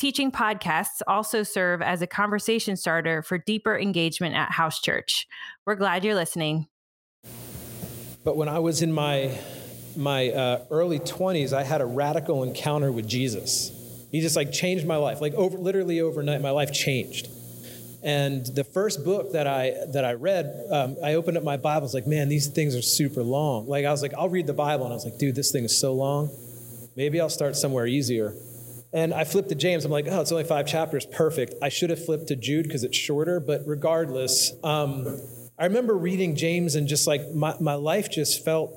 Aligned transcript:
teaching 0.00 0.32
podcasts 0.32 1.02
also 1.06 1.42
serve 1.42 1.82
as 1.82 2.00
a 2.00 2.06
conversation 2.06 2.74
starter 2.74 3.22
for 3.22 3.36
deeper 3.36 3.78
engagement 3.78 4.34
at 4.34 4.50
house 4.50 4.80
church. 4.80 5.26
We're 5.66 5.74
glad 5.74 6.04
you're 6.04 6.14
listening. 6.14 6.68
But 8.24 8.36
when 8.36 8.48
I 8.48 8.58
was 8.58 8.80
in 8.80 8.92
my 8.92 9.38
my 9.96 10.30
uh, 10.30 10.64
early 10.70 11.00
20s, 11.00 11.52
I 11.52 11.64
had 11.64 11.80
a 11.80 11.84
radical 11.84 12.42
encounter 12.44 12.90
with 12.90 13.06
Jesus. 13.06 13.72
He 14.10 14.20
just 14.20 14.36
like 14.36 14.52
changed 14.52 14.86
my 14.86 14.96
life. 14.96 15.20
Like 15.20 15.34
over 15.34 15.58
literally 15.58 16.00
overnight, 16.00 16.40
my 16.40 16.50
life 16.50 16.72
changed. 16.72 17.28
And 18.02 18.46
the 18.46 18.64
first 18.64 19.04
book 19.04 19.32
that 19.32 19.46
I 19.46 19.74
that 19.88 20.06
I 20.06 20.14
read, 20.14 20.64
um, 20.70 20.96
I 21.04 21.14
opened 21.14 21.36
up 21.36 21.44
my 21.44 21.58
Bible. 21.58 21.80
I 21.80 21.82
was 21.82 21.94
like, 21.94 22.06
man, 22.06 22.30
these 22.30 22.46
things 22.46 22.74
are 22.74 22.82
super 22.82 23.22
long. 23.22 23.68
Like 23.68 23.84
I 23.84 23.90
was 23.90 24.00
like, 24.00 24.14
I'll 24.14 24.30
read 24.30 24.46
the 24.46 24.54
Bible, 24.54 24.84
and 24.84 24.94
I 24.94 24.96
was 24.96 25.04
like, 25.04 25.18
dude, 25.18 25.34
this 25.34 25.52
thing 25.52 25.64
is 25.64 25.78
so 25.78 25.92
long. 25.92 26.30
Maybe 26.96 27.20
I'll 27.20 27.28
start 27.28 27.54
somewhere 27.54 27.86
easier. 27.86 28.32
And 28.92 29.14
I 29.14 29.24
flipped 29.24 29.50
to 29.50 29.54
James. 29.54 29.84
I'm 29.84 29.92
like, 29.92 30.06
oh, 30.08 30.20
it's 30.20 30.32
only 30.32 30.44
five 30.44 30.66
chapters. 30.66 31.06
Perfect. 31.06 31.54
I 31.62 31.68
should 31.68 31.90
have 31.90 32.04
flipped 32.04 32.28
to 32.28 32.36
Jude 32.36 32.64
because 32.66 32.82
it's 32.82 32.96
shorter. 32.96 33.38
But 33.38 33.62
regardless, 33.66 34.52
um, 34.64 35.20
I 35.58 35.66
remember 35.66 35.96
reading 35.96 36.34
James 36.34 36.74
and 36.74 36.88
just 36.88 37.06
like 37.06 37.32
my, 37.32 37.54
my 37.60 37.74
life 37.74 38.10
just 38.10 38.44
felt 38.44 38.74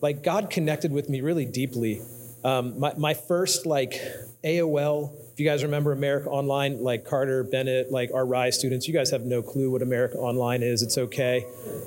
like 0.00 0.22
God 0.22 0.50
connected 0.50 0.92
with 0.92 1.08
me 1.08 1.20
really 1.20 1.46
deeply. 1.46 2.00
Um, 2.44 2.78
my, 2.78 2.94
my 2.96 3.14
first 3.14 3.66
like 3.66 4.00
AOL, 4.44 5.12
if 5.32 5.40
you 5.40 5.46
guys 5.46 5.64
remember 5.64 5.90
America 5.90 6.28
Online, 6.28 6.80
like 6.80 7.04
Carter, 7.04 7.42
Bennett, 7.42 7.90
like 7.90 8.12
our 8.14 8.24
RISE 8.24 8.56
students, 8.56 8.86
you 8.86 8.94
guys 8.94 9.10
have 9.10 9.22
no 9.22 9.42
clue 9.42 9.70
what 9.72 9.82
America 9.82 10.16
Online 10.18 10.62
is. 10.62 10.82
It's 10.82 10.96
okay. 10.96 11.44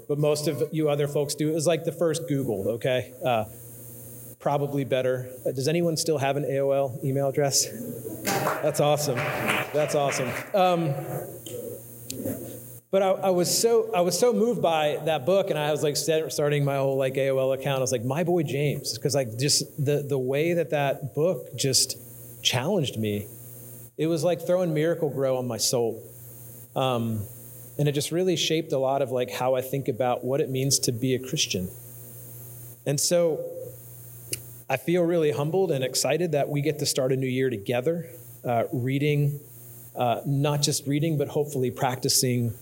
But 0.09 0.17
most 0.17 0.49
of 0.49 0.63
you 0.73 0.89
other 0.89 1.07
folks 1.07 1.33
do. 1.33 1.49
It 1.49 1.53
was 1.53 1.65
like 1.65 1.85
the 1.85 1.93
first 1.93 2.27
Google, 2.27 2.67
okay? 2.71 3.13
Uh, 3.23 3.45
probably 4.39 4.83
better. 4.83 5.29
Uh, 5.45 5.51
does 5.51 5.67
anyone 5.67 5.97
still 5.97 6.17
have 6.17 6.37
an 6.37 6.43
AOL 6.43 7.03
email 7.03 7.27
address? 7.27 7.67
That's 8.61 8.79
awesome. 8.79 9.15
That's 9.15 9.95
awesome. 9.95 10.29
Um, 10.53 10.93
but 12.91 13.03
I, 13.03 13.09
I, 13.09 13.29
was 13.29 13.55
so 13.55 13.91
I 13.93 14.01
was 14.01 14.17
so 14.17 14.33
moved 14.33 14.61
by 14.61 14.99
that 15.05 15.25
book, 15.25 15.51
and 15.51 15.59
I 15.59 15.71
was 15.71 15.83
like 15.83 15.95
starting 15.95 16.65
my 16.65 16.77
whole 16.77 16.97
like 16.97 17.13
AOL 17.13 17.53
account. 17.53 17.77
I 17.77 17.81
was 17.81 17.91
like, 17.91 18.03
my 18.03 18.23
boy 18.23 18.43
James, 18.43 18.97
because 18.97 19.13
like 19.13 19.37
just 19.37 19.63
the 19.83 20.03
the 20.07 20.17
way 20.17 20.53
that 20.53 20.71
that 20.71 21.13
book 21.13 21.55
just 21.55 21.97
challenged 22.43 22.97
me. 22.97 23.27
It 23.97 24.07
was 24.07 24.23
like 24.23 24.41
throwing 24.47 24.73
Miracle-Gro 24.73 25.37
on 25.37 25.45
my 25.45 25.57
soul. 25.57 26.01
Um, 26.73 27.25
and 27.77 27.87
it 27.87 27.91
just 27.91 28.11
really 28.11 28.37
shaped 28.37 28.71
a 28.71 28.77
lot 28.77 29.01
of 29.01 29.11
like 29.11 29.29
how 29.29 29.55
I 29.55 29.61
think 29.61 29.89
about 29.89 30.23
what 30.23 30.39
it 30.39 30.49
means 30.49 30.79
to 30.79 30.93
be 30.93 31.15
a 31.15 31.19
Christian. 31.19 31.69
And 32.85 32.99
so 32.99 33.43
I 34.69 34.77
feel 34.77 35.01
really 35.01 35.31
humbled 35.31 35.71
and 35.71 35.83
excited 35.83 36.33
that 36.33 36.47
we 36.47 36.61
get 36.61 36.77
to 36.79 36.85
start 36.85 37.11
a 37.11 37.15
new 37.15 37.27
year 37.27 37.49
together, 37.49 38.07
uh, 38.45 38.65
reading, 38.71 39.39
uh, 39.95 40.21
not 40.27 40.61
just 40.61 40.85
reading, 40.85 41.17
but 41.17 41.27
hopefully 41.27 41.71
practicing 41.71 42.53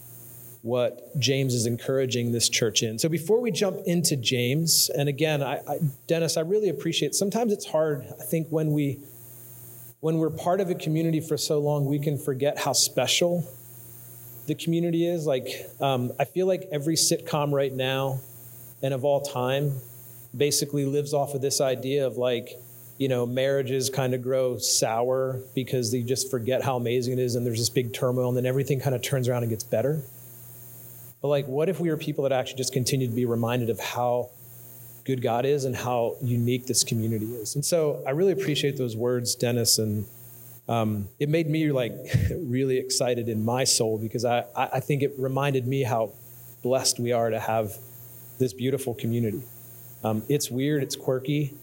what 0.61 1.17
James 1.19 1.53
is 1.53 1.65
encouraging 1.65 2.31
this 2.31 2.47
church 2.47 2.81
in. 2.81 2.97
So 2.97 3.09
before 3.09 3.41
we 3.41 3.51
jump 3.51 3.81
into 3.85 4.15
James, 4.15 4.89
and 4.89 5.09
again, 5.09 5.43
I, 5.43 5.57
I, 5.67 5.79
Dennis, 6.07 6.37
I 6.37 6.41
really 6.41 6.69
appreciate. 6.69 7.13
Sometimes 7.13 7.51
it's 7.51 7.65
hard. 7.65 8.07
I 8.19 8.23
think 8.23 8.47
when 8.49 8.71
we 8.71 8.99
when 9.99 10.19
we're 10.19 10.29
part 10.29 10.61
of 10.61 10.69
a 10.69 10.75
community 10.75 11.19
for 11.19 11.37
so 11.37 11.59
long, 11.59 11.85
we 11.85 11.99
can 11.99 12.17
forget 12.17 12.59
how 12.59 12.71
special 12.71 13.43
the 14.45 14.55
community 14.55 15.07
is. 15.07 15.25
Like, 15.25 15.47
um, 15.81 16.13
I 16.19 16.25
feel 16.25 16.45
like 16.45 16.69
every 16.71 16.95
sitcom 16.95 17.51
right 17.51 17.73
now 17.73 18.19
and 18.81 18.93
of 18.93 19.03
all 19.03 19.21
time 19.21 19.81
basically 20.37 20.85
lives 20.85 21.13
off 21.13 21.33
of 21.33 21.41
this 21.41 21.59
idea 21.61 22.05
of 22.05 22.17
like, 22.17 22.49
you 22.97 23.07
know, 23.07 23.25
marriages 23.25 23.89
kind 23.89 24.13
of 24.13 24.21
grow 24.21 24.57
sour 24.57 25.41
because 25.53 25.91
they 25.91 26.01
just 26.01 26.31
forget 26.31 26.63
how 26.63 26.77
amazing 26.77 27.13
it 27.13 27.19
is 27.19 27.35
and 27.35 27.45
there's 27.45 27.59
this 27.59 27.69
big 27.69 27.93
turmoil 27.93 28.27
and 28.27 28.37
then 28.37 28.45
everything 28.45 28.79
kind 28.79 28.95
of 28.95 29.01
turns 29.01 29.27
around 29.27 29.43
and 29.43 29.49
gets 29.49 29.63
better. 29.63 30.01
But 31.21 31.29
like, 31.29 31.47
what 31.47 31.69
if 31.69 31.79
we 31.79 31.89
were 31.89 31.97
people 31.97 32.23
that 32.23 32.31
actually 32.31 32.57
just 32.57 32.73
continue 32.73 33.07
to 33.07 33.13
be 33.13 33.25
reminded 33.25 33.69
of 33.69 33.79
how 33.79 34.29
good 35.05 35.21
God 35.21 35.45
is 35.45 35.65
and 35.65 35.75
how 35.75 36.15
unique 36.21 36.67
this 36.67 36.83
community 36.83 37.25
is? 37.25 37.55
And 37.55 37.65
so 37.65 38.03
I 38.05 38.11
really 38.11 38.33
appreciate 38.33 38.77
those 38.77 38.95
words, 38.95 39.35
Dennis, 39.35 39.79
and 39.79 40.05
um, 40.67 41.07
it 41.19 41.29
made 41.29 41.49
me 41.49 41.71
like 41.71 41.93
really 42.31 42.77
excited 42.77 43.29
in 43.29 43.43
my 43.43 43.63
soul 43.63 43.97
because 43.97 44.25
I, 44.25 44.45
I 44.55 44.79
think 44.79 45.01
it 45.01 45.13
reminded 45.17 45.67
me 45.67 45.83
how 45.83 46.13
blessed 46.61 46.99
we 46.99 47.11
are 47.11 47.29
to 47.29 47.39
have 47.39 47.73
this 48.39 48.53
beautiful 48.53 48.93
community. 48.93 49.41
Um, 50.07 50.23
it's 50.29 50.49
weird, 50.49 50.83
it's 50.83 50.95
quirky, 50.95 51.53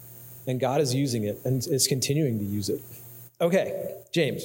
and 0.46 0.60
God 0.60 0.80
is 0.80 0.94
using 0.94 1.24
it 1.24 1.40
and 1.44 1.66
is 1.66 1.86
continuing 1.86 2.38
to 2.38 2.44
use 2.44 2.68
it. 2.68 2.82
Okay, 3.40 3.94
James. 4.12 4.44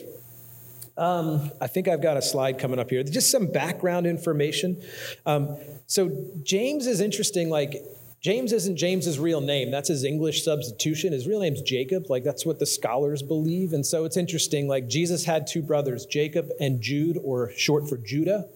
Um, 0.98 1.52
I 1.62 1.68
think 1.68 1.88
I've 1.88 2.02
got 2.02 2.18
a 2.18 2.22
slide 2.22 2.60
coming 2.60 2.80
up 2.80 2.90
here. 2.90 3.04
Just 3.04 3.32
some 3.32 3.48
background 3.48 4.06
information. 4.06 4.82
Um, 5.26 5.56
so 5.88 6.12
James 6.44 6.88
is 6.88 7.00
interesting. 7.00 7.50
Like 7.50 7.84
James 8.22 8.52
isn't 8.52 8.76
James's 8.76 9.18
real 9.18 9.40
name. 9.40 9.72
That's 9.72 9.88
his 9.88 10.04
English 10.04 10.44
substitution. 10.44 11.14
His 11.14 11.26
real 11.26 11.40
name's 11.40 11.62
Jacob. 11.62 12.10
Like 12.10 12.24
that's 12.26 12.46
what 12.46 12.60
the 12.60 12.66
scholars 12.66 13.22
believe. 13.22 13.72
And 13.72 13.86
so 13.86 14.04
it's 14.04 14.18
interesting. 14.18 14.68
Like 14.68 14.90
Jesus 14.90 15.24
had 15.24 15.48
two 15.48 15.62
brothers, 15.62 16.06
Jacob 16.06 16.50
and 16.60 16.82
Jude, 16.82 17.18
or 17.24 17.52
short 17.52 17.88
for 17.88 17.98
Judah. 17.98 18.48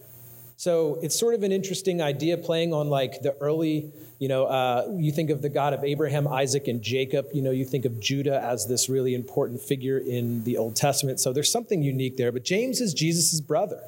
So 0.56 0.98
it's 1.02 1.18
sort 1.18 1.34
of 1.34 1.42
an 1.42 1.52
interesting 1.52 2.00
idea 2.00 2.36
playing 2.38 2.72
on 2.72 2.88
like 2.88 3.22
the 3.22 3.36
early, 3.40 3.92
you 4.18 4.28
know, 4.28 4.44
uh, 4.44 4.88
you 4.96 5.10
think 5.10 5.30
of 5.30 5.42
the 5.42 5.48
God 5.48 5.74
of 5.74 5.82
Abraham, 5.82 6.28
Isaac, 6.28 6.68
and 6.68 6.80
Jacob. 6.80 7.26
You 7.32 7.42
know, 7.42 7.50
you 7.50 7.64
think 7.64 7.84
of 7.84 7.98
Judah 8.00 8.40
as 8.40 8.66
this 8.66 8.88
really 8.88 9.14
important 9.14 9.60
figure 9.60 9.98
in 9.98 10.44
the 10.44 10.56
Old 10.56 10.76
Testament. 10.76 11.18
So 11.20 11.32
there's 11.32 11.50
something 11.50 11.82
unique 11.82 12.16
there. 12.16 12.30
But 12.30 12.44
James 12.44 12.80
is 12.80 12.94
Jesus' 12.94 13.40
brother. 13.40 13.82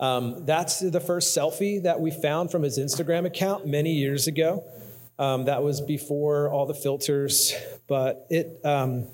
Um, 0.00 0.44
that's 0.44 0.80
the 0.80 1.00
first 1.00 1.36
selfie 1.36 1.82
that 1.84 2.00
we 2.00 2.10
found 2.10 2.50
from 2.50 2.62
his 2.62 2.78
Instagram 2.78 3.24
account 3.24 3.66
many 3.66 3.92
years 3.92 4.26
ago. 4.26 4.64
Um, 5.18 5.44
that 5.44 5.62
was 5.62 5.80
before 5.80 6.50
all 6.50 6.66
the 6.66 6.74
filters, 6.74 7.54
but 7.86 8.26
it. 8.30 8.60
Um, 8.64 9.06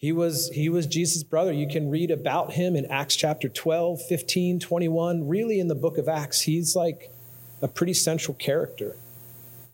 he 0.00 0.12
was, 0.12 0.48
he 0.54 0.70
was 0.70 0.86
Jesus' 0.86 1.22
brother. 1.22 1.52
You 1.52 1.68
can 1.68 1.90
read 1.90 2.10
about 2.10 2.54
him 2.54 2.74
in 2.74 2.86
Acts 2.86 3.14
chapter 3.14 3.50
12, 3.50 4.00
15, 4.00 4.58
21. 4.58 5.28
Really, 5.28 5.60
in 5.60 5.68
the 5.68 5.74
book 5.74 5.98
of 5.98 6.08
Acts, 6.08 6.40
he's 6.40 6.74
like 6.74 7.12
a 7.60 7.68
pretty 7.68 7.92
central 7.92 8.34
character. 8.34 8.96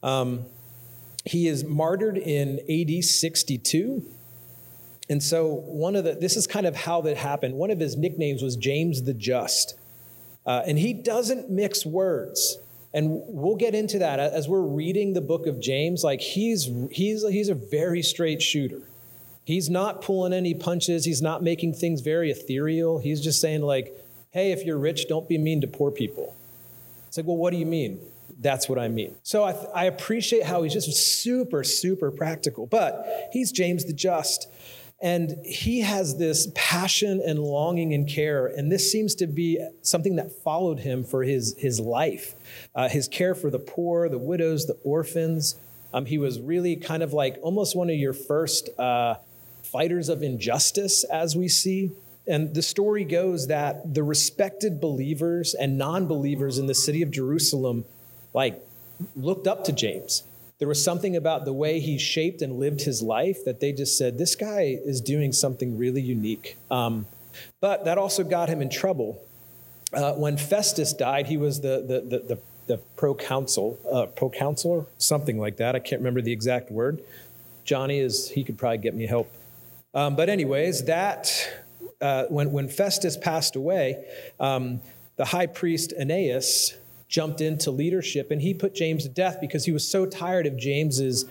Um, 0.02 0.46
he 1.24 1.46
is 1.46 1.62
martyred 1.62 2.18
in 2.18 2.58
AD 2.68 3.04
62. 3.04 4.02
And 5.08 5.22
so, 5.22 5.46
one 5.46 5.94
of 5.94 6.02
the, 6.02 6.14
this 6.14 6.36
is 6.36 6.48
kind 6.48 6.66
of 6.66 6.74
how 6.74 7.02
that 7.02 7.16
happened. 7.16 7.54
One 7.54 7.70
of 7.70 7.78
his 7.78 7.96
nicknames 7.96 8.42
was 8.42 8.56
James 8.56 9.02
the 9.02 9.14
Just. 9.14 9.78
Uh, 10.44 10.62
and 10.66 10.76
he 10.76 10.92
doesn't 10.92 11.50
mix 11.50 11.86
words. 11.86 12.58
And 12.92 13.22
we'll 13.28 13.54
get 13.54 13.76
into 13.76 14.00
that 14.00 14.18
as 14.18 14.48
we're 14.48 14.60
reading 14.60 15.12
the 15.12 15.20
book 15.20 15.46
of 15.46 15.60
James. 15.60 16.02
Like, 16.02 16.20
he's, 16.20 16.68
he's, 16.90 17.24
he's 17.28 17.48
a 17.48 17.54
very 17.54 18.02
straight 18.02 18.42
shooter. 18.42 18.82
He's 19.46 19.70
not 19.70 20.02
pulling 20.02 20.32
any 20.32 20.54
punches. 20.54 21.04
He's 21.04 21.22
not 21.22 21.40
making 21.40 21.74
things 21.74 22.00
very 22.00 22.32
ethereal. 22.32 22.98
He's 22.98 23.20
just 23.20 23.40
saying, 23.40 23.62
like, 23.62 23.94
hey, 24.30 24.50
if 24.50 24.64
you're 24.64 24.76
rich, 24.76 25.06
don't 25.06 25.28
be 25.28 25.38
mean 25.38 25.60
to 25.60 25.68
poor 25.68 25.92
people. 25.92 26.34
It's 27.06 27.16
like, 27.16 27.26
well, 27.26 27.36
what 27.36 27.52
do 27.52 27.56
you 27.56 27.64
mean? 27.64 28.00
That's 28.40 28.68
what 28.68 28.76
I 28.76 28.88
mean. 28.88 29.14
So 29.22 29.44
I, 29.44 29.52
I 29.72 29.84
appreciate 29.84 30.42
how 30.42 30.64
he's 30.64 30.72
just 30.72 30.90
super, 31.22 31.62
super 31.62 32.10
practical. 32.10 32.66
But 32.66 33.30
he's 33.32 33.52
James 33.52 33.84
the 33.84 33.92
Just. 33.92 34.48
And 35.00 35.36
he 35.44 35.82
has 35.82 36.16
this 36.16 36.48
passion 36.56 37.22
and 37.24 37.38
longing 37.38 37.94
and 37.94 38.08
care. 38.08 38.46
And 38.48 38.72
this 38.72 38.90
seems 38.90 39.14
to 39.16 39.28
be 39.28 39.64
something 39.82 40.16
that 40.16 40.32
followed 40.32 40.80
him 40.80 41.04
for 41.04 41.22
his, 41.22 41.54
his 41.56 41.78
life 41.78 42.34
uh, 42.74 42.88
his 42.88 43.06
care 43.06 43.36
for 43.36 43.48
the 43.48 43.60
poor, 43.60 44.08
the 44.08 44.18
widows, 44.18 44.66
the 44.66 44.78
orphans. 44.82 45.54
Um, 45.94 46.04
he 46.04 46.18
was 46.18 46.40
really 46.40 46.74
kind 46.74 47.04
of 47.04 47.12
like 47.12 47.38
almost 47.42 47.76
one 47.76 47.88
of 47.88 47.96
your 47.96 48.12
first 48.12 48.68
uh, 48.76 49.14
fighters 49.66 50.08
of 50.08 50.22
injustice, 50.22 51.04
as 51.04 51.36
we 51.36 51.48
see. 51.48 51.90
And 52.26 52.54
the 52.54 52.62
story 52.62 53.04
goes 53.04 53.46
that 53.46 53.94
the 53.94 54.02
respected 54.02 54.80
believers 54.80 55.54
and 55.54 55.78
non 55.78 56.06
believers 56.06 56.58
in 56.58 56.66
the 56.66 56.74
city 56.74 57.02
of 57.02 57.10
Jerusalem, 57.10 57.84
like, 58.34 58.60
looked 59.14 59.46
up 59.46 59.64
to 59.64 59.72
James. 59.72 60.24
There 60.58 60.68
was 60.68 60.82
something 60.82 61.14
about 61.14 61.44
the 61.44 61.52
way 61.52 61.80
he 61.80 61.98
shaped 61.98 62.40
and 62.40 62.58
lived 62.58 62.82
his 62.82 63.02
life 63.02 63.44
that 63.44 63.60
they 63.60 63.72
just 63.72 63.98
said, 63.98 64.16
this 64.16 64.34
guy 64.34 64.78
is 64.84 65.00
doing 65.02 65.32
something 65.32 65.76
really 65.76 66.00
unique. 66.00 66.56
Um, 66.70 67.06
but 67.60 67.84
that 67.84 67.98
also 67.98 68.24
got 68.24 68.48
him 68.48 68.62
in 68.62 68.70
trouble. 68.70 69.22
Uh, 69.92 70.14
when 70.14 70.38
Festus 70.38 70.94
died, 70.94 71.26
he 71.26 71.36
was 71.36 71.60
the, 71.60 71.84
the, 71.86 72.00
the, 72.00 72.24
the 72.34 72.38
the 72.66 72.78
proconsul, 72.96 73.78
uh, 73.90 74.06
proconsular, 74.06 74.86
something 74.98 75.38
like 75.38 75.56
that. 75.56 75.74
I 75.74 75.78
can't 75.78 76.00
remember 76.00 76.20
the 76.20 76.32
exact 76.32 76.70
word. 76.70 77.00
Johnny 77.64 77.98
is, 77.98 78.30
he 78.30 78.44
could 78.44 78.58
probably 78.58 78.78
get 78.78 78.94
me 78.94 79.06
help. 79.06 79.32
Um, 79.96 80.14
but, 80.14 80.28
anyways, 80.28 80.84
that, 80.84 81.50
uh, 82.00 82.24
when, 82.28 82.52
when 82.52 82.68
Festus 82.68 83.16
passed 83.16 83.56
away, 83.56 84.04
um, 84.38 84.80
the 85.16 85.24
high 85.24 85.46
priest 85.46 85.94
Aeneas 85.98 86.76
jumped 87.08 87.40
into 87.40 87.70
leadership 87.70 88.30
and 88.30 88.42
he 88.42 88.52
put 88.52 88.74
James 88.74 89.04
to 89.04 89.08
death 89.08 89.38
because 89.40 89.64
he 89.64 89.72
was 89.72 89.88
so 89.88 90.04
tired 90.04 90.46
of 90.46 90.56
James's 90.58 91.24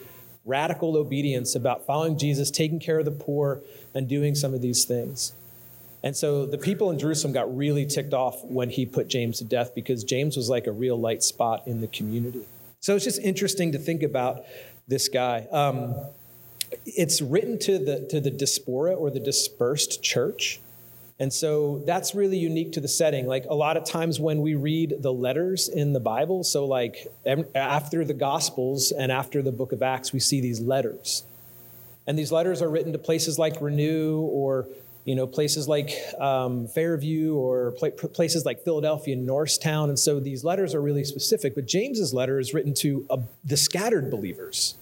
radical 0.45 0.97
obedience 0.97 1.53
about 1.53 1.85
following 1.85 2.17
Jesus, 2.17 2.49
taking 2.49 2.79
care 2.79 2.99
of 2.99 3.05
the 3.05 3.11
poor, 3.11 3.61
and 3.93 4.07
doing 4.07 4.35
some 4.35 4.53
of 4.53 4.61
these 4.61 4.83
things. 4.83 5.33
And 6.03 6.15
so 6.15 6.45
the 6.45 6.57
people 6.57 6.91
in 6.91 6.99
Jerusalem 6.99 7.33
got 7.33 7.55
really 7.55 7.85
ticked 7.85 8.13
off 8.13 8.43
when 8.43 8.69
he 8.69 8.85
put 8.85 9.07
James 9.07 9.39
to 9.39 9.43
death 9.43 9.73
because 9.73 10.03
James 10.03 10.37
was 10.37 10.49
like 10.49 10.67
a 10.67 10.71
real 10.71 10.99
light 10.99 11.23
spot 11.23 11.67
in 11.67 11.81
the 11.81 11.87
community. 11.87 12.45
So 12.79 12.95
it's 12.95 13.05
just 13.05 13.19
interesting 13.19 13.71
to 13.71 13.79
think 13.79 14.03
about 14.03 14.43
this 14.87 15.07
guy. 15.07 15.47
Um, 15.51 15.95
it's 16.85 17.21
written 17.21 17.57
to 17.59 17.79
the, 17.79 18.07
to 18.09 18.19
the 18.21 18.31
diaspora 18.31 18.93
or 18.93 19.09
the 19.09 19.19
dispersed 19.19 20.03
church. 20.03 20.59
And 21.17 21.31
so 21.31 21.81
that's 21.85 22.13
really 22.13 22.37
unique 22.37 22.73
to 22.73 22.81
the 22.81 22.87
setting. 22.87 23.25
Like 23.25 23.45
a 23.49 23.55
lot 23.55 23.77
of 23.77 23.85
times 23.85 24.19
when 24.19 24.41
we 24.41 24.55
read 24.55 24.95
the 24.99 25.13
letters 25.13 25.69
in 25.69 25.93
the 25.93 25.99
Bible, 25.99 26.43
so 26.43 26.65
like 26.65 27.07
after 27.55 28.03
the 28.03 28.13
Gospels 28.13 28.91
and 28.91 29.11
after 29.11 29.41
the 29.41 29.51
book 29.51 29.71
of 29.71 29.81
Acts, 29.81 30.11
we 30.11 30.19
see 30.19 30.41
these 30.41 30.59
letters. 30.59 31.23
And 32.05 32.19
these 32.19 32.31
letters 32.31 32.61
are 32.61 32.69
written 32.69 32.91
to 32.91 32.99
places 32.99 33.39
like 33.39 33.61
Renew 33.61 34.19
or 34.19 34.67
you 35.05 35.15
know, 35.15 35.27
places 35.27 35.67
like 35.67 35.91
um, 36.19 36.67
Fairview 36.67 37.35
or 37.35 37.71
pl- 37.73 37.91
places 37.91 38.43
like 38.43 38.63
Philadelphia 38.63 39.15
and 39.15 39.25
Norristown. 39.25 39.89
And 39.89 39.99
so 39.99 40.19
these 40.19 40.43
letters 40.43 40.73
are 40.73 40.81
really 40.81 41.03
specific. 41.03 41.53
But 41.53 41.67
James's 41.67 42.11
letter 42.11 42.39
is 42.39 42.55
written 42.55 42.73
to 42.75 43.05
uh, 43.11 43.17
the 43.43 43.55
scattered 43.55 44.09
believers. 44.09 44.75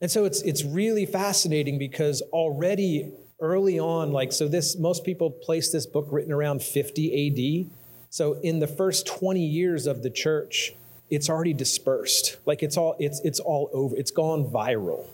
And 0.00 0.10
so 0.10 0.24
it's, 0.24 0.42
it's 0.42 0.64
really 0.64 1.06
fascinating 1.06 1.78
because 1.78 2.22
already 2.32 3.12
early 3.40 3.78
on, 3.78 4.12
like, 4.12 4.32
so 4.32 4.48
this, 4.48 4.76
most 4.76 5.04
people 5.04 5.30
place 5.30 5.70
this 5.70 5.86
book 5.86 6.08
written 6.10 6.32
around 6.32 6.62
50 6.62 7.66
AD. 7.66 7.70
So 8.10 8.34
in 8.40 8.58
the 8.58 8.66
first 8.66 9.06
20 9.06 9.44
years 9.44 9.86
of 9.86 10.02
the 10.02 10.10
church, 10.10 10.74
it's 11.10 11.28
already 11.28 11.54
dispersed. 11.54 12.36
Like 12.46 12.62
it's 12.62 12.76
all, 12.76 12.96
it's, 12.98 13.20
it's 13.24 13.40
all 13.40 13.70
over. 13.72 13.96
It's 13.96 14.10
gone 14.10 14.44
viral. 14.44 15.06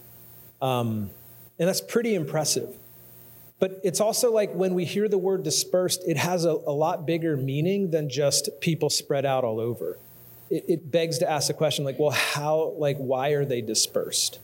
Um, 0.60 1.10
and 1.58 1.69
that's 1.69 1.81
pretty 1.81 2.14
impressive. 2.14 2.76
But 3.60 3.81
it's 3.84 4.00
also 4.00 4.32
like 4.32 4.52
when 4.52 4.75
we 4.75 4.84
hear 4.84 5.08
the 5.08 5.19
word 5.19 5.42
dispersed, 5.44 6.02
it 6.06 6.16
has 6.16 6.44
a, 6.44 6.50
a 6.50 6.72
lot 6.72 7.06
bigger 7.06 7.36
meaning 7.36 7.90
than 7.90 8.10
just 8.10 8.48
people 8.60 8.90
spread 8.90 9.25
out 9.25 9.44
all 9.44 9.60
over. 9.60 9.98
It, 10.50 10.64
it 10.69 10.90
begs 10.90 11.19
to 11.19 11.31
ask 11.31 11.46
the 11.46 11.54
question, 11.54 11.84
like, 11.84 11.98
well, 11.98 12.10
how, 12.10 12.75
like, 12.76 12.98
why 12.98 13.31
are 13.31 13.44
they 13.44 13.60
dispersed? 13.60 14.40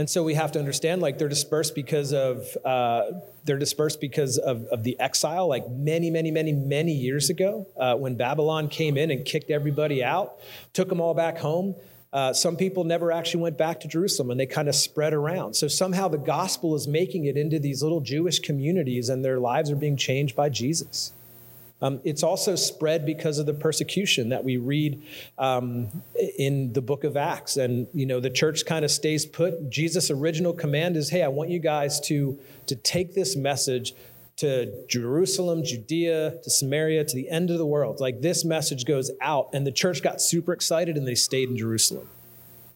And 0.00 0.08
so 0.08 0.22
we 0.22 0.32
have 0.32 0.52
to 0.52 0.58
understand, 0.58 1.02
like, 1.02 1.18
they're 1.18 1.28
dispersed 1.28 1.74
because 1.74 2.14
of 2.14 2.56
uh, 2.64 3.02
they're 3.44 3.58
dispersed 3.58 4.00
because 4.00 4.38
of, 4.38 4.64
of 4.68 4.82
the 4.82 4.98
exile, 4.98 5.46
like 5.46 5.68
many, 5.68 6.08
many, 6.08 6.30
many, 6.30 6.54
many 6.54 6.92
years 6.92 7.28
ago, 7.28 7.66
uh, 7.76 7.96
when 7.96 8.16
Babylon 8.16 8.68
came 8.68 8.96
in 8.96 9.10
and 9.10 9.26
kicked 9.26 9.50
everybody 9.50 10.02
out, 10.02 10.38
took 10.72 10.88
them 10.88 11.02
all 11.02 11.12
back 11.12 11.36
home. 11.36 11.74
Uh, 12.14 12.32
some 12.32 12.56
people 12.56 12.84
never 12.84 13.12
actually 13.12 13.42
went 13.42 13.58
back 13.58 13.78
to 13.80 13.88
Jerusalem 13.88 14.30
and 14.30 14.40
they 14.40 14.46
kind 14.46 14.70
of 14.70 14.74
spread 14.74 15.12
around. 15.12 15.52
So 15.52 15.68
somehow 15.68 16.08
the 16.08 16.16
gospel 16.16 16.74
is 16.74 16.88
making 16.88 17.26
it 17.26 17.36
into 17.36 17.58
these 17.58 17.82
little 17.82 18.00
Jewish 18.00 18.38
communities 18.38 19.10
and 19.10 19.22
their 19.22 19.38
lives 19.38 19.70
are 19.70 19.76
being 19.76 19.98
changed 19.98 20.34
by 20.34 20.48
Jesus. 20.48 21.12
Um, 21.82 22.00
it's 22.04 22.22
also 22.22 22.56
spread 22.56 23.06
because 23.06 23.38
of 23.38 23.46
the 23.46 23.54
persecution 23.54 24.28
that 24.28 24.44
we 24.44 24.58
read 24.58 25.02
um, 25.38 25.88
in 26.38 26.72
the 26.72 26.82
book 26.82 27.04
of 27.04 27.16
Acts. 27.16 27.56
And, 27.56 27.86
you 27.94 28.04
know, 28.06 28.20
the 28.20 28.30
church 28.30 28.66
kind 28.66 28.84
of 28.84 28.90
stays 28.90 29.24
put. 29.24 29.70
Jesus' 29.70 30.10
original 30.10 30.52
command 30.52 30.96
is 30.96 31.08
hey, 31.08 31.22
I 31.22 31.28
want 31.28 31.50
you 31.50 31.58
guys 31.58 31.98
to, 32.00 32.38
to 32.66 32.76
take 32.76 33.14
this 33.14 33.34
message 33.34 33.94
to 34.36 34.86
Jerusalem, 34.88 35.62
Judea, 35.64 36.38
to 36.42 36.50
Samaria, 36.50 37.04
to 37.04 37.14
the 37.14 37.28
end 37.28 37.50
of 37.50 37.58
the 37.58 37.66
world. 37.66 38.00
Like 38.00 38.22
this 38.22 38.44
message 38.44 38.86
goes 38.86 39.10
out, 39.20 39.50
and 39.52 39.66
the 39.66 39.72
church 39.72 40.02
got 40.02 40.20
super 40.20 40.52
excited 40.52 40.96
and 40.96 41.06
they 41.06 41.14
stayed 41.14 41.50
in 41.50 41.58
Jerusalem. 41.58 42.08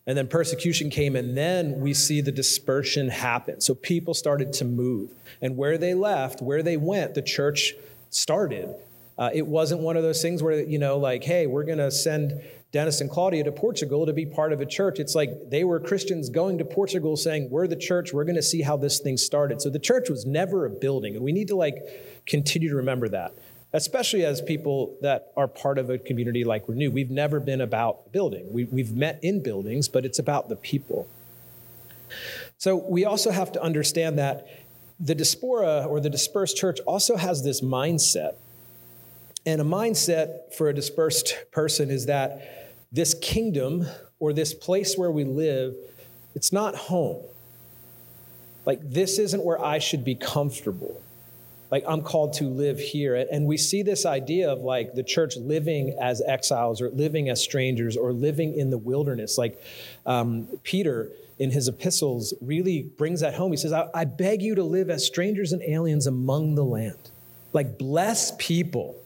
And 0.06 0.18
then 0.18 0.28
persecution 0.28 0.90
came, 0.90 1.16
and 1.16 1.34
then 1.34 1.80
we 1.80 1.94
see 1.94 2.20
the 2.20 2.32
dispersion 2.32 3.08
happen. 3.08 3.62
So 3.62 3.74
people 3.74 4.12
started 4.12 4.52
to 4.54 4.66
move. 4.66 5.14
And 5.40 5.56
where 5.56 5.78
they 5.78 5.94
left, 5.94 6.42
where 6.42 6.62
they 6.62 6.76
went, 6.76 7.14
the 7.14 7.22
church 7.22 7.74
started. 8.10 8.74
Uh, 9.16 9.30
it 9.32 9.46
wasn't 9.46 9.80
one 9.80 9.96
of 9.96 10.02
those 10.02 10.20
things 10.20 10.42
where, 10.42 10.60
you 10.60 10.78
know, 10.78 10.98
like, 10.98 11.22
hey, 11.22 11.46
we're 11.46 11.64
going 11.64 11.78
to 11.78 11.90
send 11.90 12.42
Dennis 12.72 13.00
and 13.00 13.08
Claudia 13.08 13.44
to 13.44 13.52
Portugal 13.52 14.04
to 14.04 14.12
be 14.12 14.26
part 14.26 14.52
of 14.52 14.60
a 14.60 14.66
church. 14.66 14.98
It's 14.98 15.14
like 15.14 15.30
they 15.48 15.62
were 15.62 15.78
Christians 15.78 16.28
going 16.28 16.58
to 16.58 16.64
Portugal 16.64 17.16
saying, 17.16 17.48
We're 17.48 17.68
the 17.68 17.76
church, 17.76 18.12
we're 18.12 18.24
going 18.24 18.34
to 18.34 18.42
see 18.42 18.62
how 18.62 18.76
this 18.76 18.98
thing 18.98 19.16
started. 19.16 19.62
So 19.62 19.70
the 19.70 19.78
church 19.78 20.10
was 20.10 20.26
never 20.26 20.66
a 20.66 20.70
building. 20.70 21.14
And 21.14 21.24
we 21.24 21.30
need 21.30 21.46
to 21.48 21.56
like 21.56 21.76
continue 22.26 22.68
to 22.70 22.74
remember 22.74 23.08
that, 23.10 23.32
especially 23.72 24.24
as 24.24 24.42
people 24.42 24.96
that 25.02 25.30
are 25.36 25.46
part 25.46 25.78
of 25.78 25.88
a 25.88 25.98
community 25.98 26.42
like 26.42 26.68
Renew. 26.68 26.90
We've 26.90 27.12
never 27.12 27.38
been 27.38 27.60
about 27.60 28.10
building. 28.10 28.52
We, 28.52 28.64
we've 28.64 28.92
met 28.92 29.20
in 29.22 29.40
buildings, 29.40 29.86
but 29.88 30.04
it's 30.04 30.18
about 30.18 30.48
the 30.48 30.56
people. 30.56 31.06
So 32.58 32.74
we 32.76 33.04
also 33.04 33.30
have 33.30 33.52
to 33.52 33.62
understand 33.62 34.18
that 34.18 34.48
the 34.98 35.14
diaspora 35.14 35.86
or 35.88 36.00
the 36.00 36.10
dispersed 36.10 36.56
church 36.56 36.80
also 36.80 37.16
has 37.16 37.44
this 37.44 37.60
mindset. 37.60 38.34
And 39.46 39.60
a 39.60 39.64
mindset 39.64 40.54
for 40.54 40.68
a 40.68 40.74
dispersed 40.74 41.36
person 41.52 41.90
is 41.90 42.06
that 42.06 42.76
this 42.90 43.14
kingdom 43.14 43.86
or 44.18 44.32
this 44.32 44.54
place 44.54 44.96
where 44.96 45.10
we 45.10 45.24
live, 45.24 45.74
it's 46.34 46.52
not 46.52 46.74
home. 46.74 47.22
Like, 48.64 48.80
this 48.82 49.18
isn't 49.18 49.44
where 49.44 49.62
I 49.62 49.78
should 49.78 50.04
be 50.04 50.14
comfortable. 50.14 51.00
Like, 51.70 51.84
I'm 51.86 52.02
called 52.02 52.34
to 52.34 52.44
live 52.44 52.78
here. 52.78 53.16
And 53.30 53.46
we 53.46 53.56
see 53.56 53.82
this 53.82 54.06
idea 54.06 54.50
of 54.50 54.60
like 54.60 54.94
the 54.94 55.02
church 55.02 55.36
living 55.36 55.96
as 56.00 56.22
exiles 56.22 56.80
or 56.80 56.88
living 56.90 57.28
as 57.28 57.42
strangers 57.42 57.96
or 57.96 58.12
living 58.12 58.56
in 58.56 58.70
the 58.70 58.78
wilderness. 58.78 59.36
Like, 59.36 59.60
um, 60.06 60.48
Peter 60.62 61.10
in 61.38 61.50
his 61.50 61.66
epistles 61.66 62.32
really 62.40 62.82
brings 62.82 63.20
that 63.20 63.34
home. 63.34 63.50
He 63.50 63.56
says, 63.56 63.72
I, 63.72 63.88
I 63.92 64.04
beg 64.04 64.40
you 64.40 64.54
to 64.54 64.62
live 64.62 64.88
as 64.88 65.04
strangers 65.04 65.52
and 65.52 65.62
aliens 65.62 66.06
among 66.06 66.54
the 66.54 66.64
land. 66.64 67.10
Like, 67.52 67.76
bless 67.76 68.32
people 68.38 68.96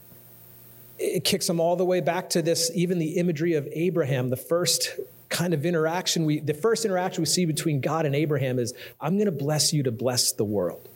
it 0.98 1.24
kicks 1.24 1.46
them 1.46 1.60
all 1.60 1.76
the 1.76 1.84
way 1.84 2.00
back 2.00 2.30
to 2.30 2.42
this, 2.42 2.70
even 2.74 2.98
the 2.98 3.16
imagery 3.16 3.54
of 3.54 3.68
Abraham, 3.72 4.30
the 4.30 4.36
first 4.36 4.98
kind 5.28 5.52
of 5.52 5.66
interaction 5.66 6.24
we 6.24 6.40
the 6.40 6.54
first 6.54 6.86
interaction 6.86 7.20
we 7.20 7.26
see 7.26 7.44
between 7.44 7.80
God 7.80 8.06
and 8.06 8.14
Abraham 8.14 8.58
is 8.58 8.72
I'm 8.98 9.16
going 9.16 9.26
to 9.26 9.32
bless 9.32 9.72
you 9.72 9.82
to 9.82 9.92
bless 9.92 10.32
the 10.32 10.44
world. 10.44 10.88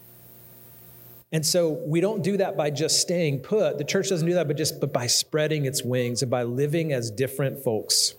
And 1.30 1.44
so 1.46 1.70
we 1.70 2.00
don't 2.00 2.22
do 2.22 2.38
that 2.38 2.56
by 2.56 2.70
just 2.70 3.00
staying 3.00 3.40
put. 3.40 3.78
The 3.78 3.84
church 3.84 4.08
doesn't 4.08 4.26
do 4.26 4.34
that 4.34 4.48
but 4.48 4.56
just 4.56 4.80
but 4.80 4.92
by 4.92 5.06
spreading 5.06 5.66
its 5.66 5.82
wings 5.82 6.22
and 6.22 6.30
by 6.30 6.44
living 6.44 6.92
as 6.92 7.10
different 7.10 7.62
folks 7.62 8.14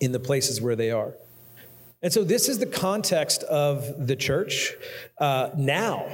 in 0.00 0.12
the 0.12 0.20
places 0.20 0.60
where 0.60 0.76
they 0.76 0.90
are. 0.90 1.14
And 2.02 2.12
so 2.12 2.22
this 2.22 2.48
is 2.48 2.58
the 2.58 2.66
context 2.66 3.42
of 3.44 4.06
the 4.06 4.14
church 4.14 4.74
uh, 5.18 5.50
now 5.56 6.08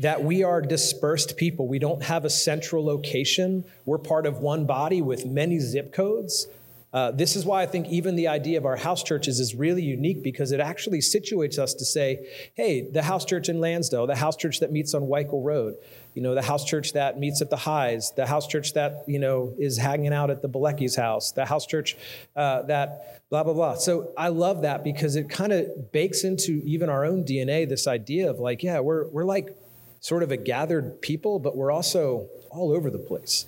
that 0.00 0.22
we 0.22 0.42
are 0.42 0.60
dispersed 0.60 1.36
people. 1.36 1.68
We 1.68 1.78
don't 1.78 2.02
have 2.02 2.24
a 2.24 2.30
central 2.30 2.84
location. 2.84 3.64
We're 3.84 3.98
part 3.98 4.26
of 4.26 4.38
one 4.38 4.66
body 4.66 5.02
with 5.02 5.26
many 5.26 5.58
zip 5.58 5.92
codes. 5.92 6.46
Uh, 6.92 7.12
this 7.12 7.36
is 7.36 7.44
why 7.44 7.62
I 7.62 7.66
think 7.66 7.88
even 7.88 8.16
the 8.16 8.26
idea 8.26 8.58
of 8.58 8.66
our 8.66 8.76
house 8.76 9.04
churches 9.04 9.38
is 9.38 9.54
really 9.54 9.82
unique 9.82 10.24
because 10.24 10.50
it 10.50 10.58
actually 10.58 10.98
situates 10.98 11.56
us 11.58 11.74
to 11.74 11.84
say, 11.84 12.26
hey, 12.54 12.90
the 12.90 13.02
house 13.02 13.24
church 13.24 13.48
in 13.48 13.60
Lansdale, 13.60 14.08
the 14.08 14.16
house 14.16 14.36
church 14.36 14.58
that 14.58 14.72
meets 14.72 14.92
on 14.92 15.02
Weichel 15.02 15.44
Road, 15.44 15.76
you 16.14 16.22
know, 16.22 16.34
the 16.34 16.42
house 16.42 16.64
church 16.64 16.94
that 16.94 17.16
meets 17.18 17.40
at 17.40 17.48
the 17.48 17.56
Highs, 17.56 18.12
the 18.16 18.26
house 18.26 18.48
church 18.48 18.72
that, 18.74 19.04
you 19.06 19.20
know, 19.20 19.54
is 19.58 19.78
hanging 19.78 20.12
out 20.12 20.30
at 20.30 20.42
the 20.42 20.48
Balecki's 20.48 20.96
house, 20.96 21.30
the 21.30 21.44
house 21.44 21.64
church 21.64 21.96
uh, 22.34 22.62
that 22.62 23.22
blah, 23.30 23.44
blah, 23.44 23.52
blah. 23.52 23.74
So 23.74 24.12
I 24.18 24.28
love 24.28 24.62
that 24.62 24.82
because 24.82 25.14
it 25.14 25.30
kind 25.30 25.52
of 25.52 25.92
bakes 25.92 26.24
into 26.24 26.60
even 26.64 26.88
our 26.88 27.04
own 27.04 27.24
DNA 27.24 27.68
this 27.68 27.86
idea 27.86 28.28
of 28.28 28.40
like, 28.40 28.64
yeah, 28.64 28.80
we're, 28.80 29.06
we're 29.08 29.24
like 29.24 29.56
sort 30.00 30.22
of 30.22 30.30
a 30.32 30.36
gathered 30.36 31.00
people, 31.00 31.38
but 31.38 31.56
we're 31.56 31.70
also 31.70 32.28
all 32.50 32.72
over 32.72 32.90
the 32.90 32.98
place. 32.98 33.46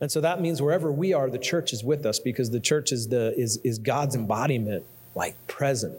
And 0.00 0.12
so 0.12 0.20
that 0.20 0.40
means 0.40 0.60
wherever 0.60 0.92
we 0.92 1.14
are, 1.14 1.30
the 1.30 1.38
church 1.38 1.72
is 1.72 1.82
with 1.82 2.04
us 2.04 2.18
because 2.18 2.50
the 2.50 2.60
church 2.60 2.92
is, 2.92 3.08
the, 3.08 3.34
is, 3.36 3.56
is 3.64 3.78
God's 3.78 4.14
embodiment, 4.14 4.84
like 5.14 5.34
present. 5.46 5.96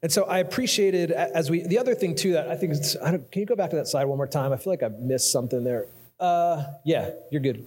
And 0.00 0.10
so 0.10 0.24
I 0.24 0.38
appreciated 0.38 1.10
as 1.10 1.50
we, 1.50 1.62
the 1.62 1.78
other 1.78 1.94
thing 1.94 2.14
too 2.14 2.32
that 2.32 2.48
I 2.48 2.56
think 2.56 2.74
I 3.02 3.18
can 3.18 3.40
you 3.40 3.46
go 3.46 3.54
back 3.54 3.70
to 3.70 3.76
that 3.76 3.86
slide 3.88 4.04
one 4.04 4.16
more 4.16 4.26
time? 4.26 4.52
I 4.52 4.56
feel 4.56 4.72
like 4.72 4.82
I 4.82 4.88
missed 4.88 5.30
something 5.30 5.62
there. 5.62 5.86
Uh, 6.18 6.64
yeah, 6.84 7.10
you're 7.30 7.40
good. 7.40 7.66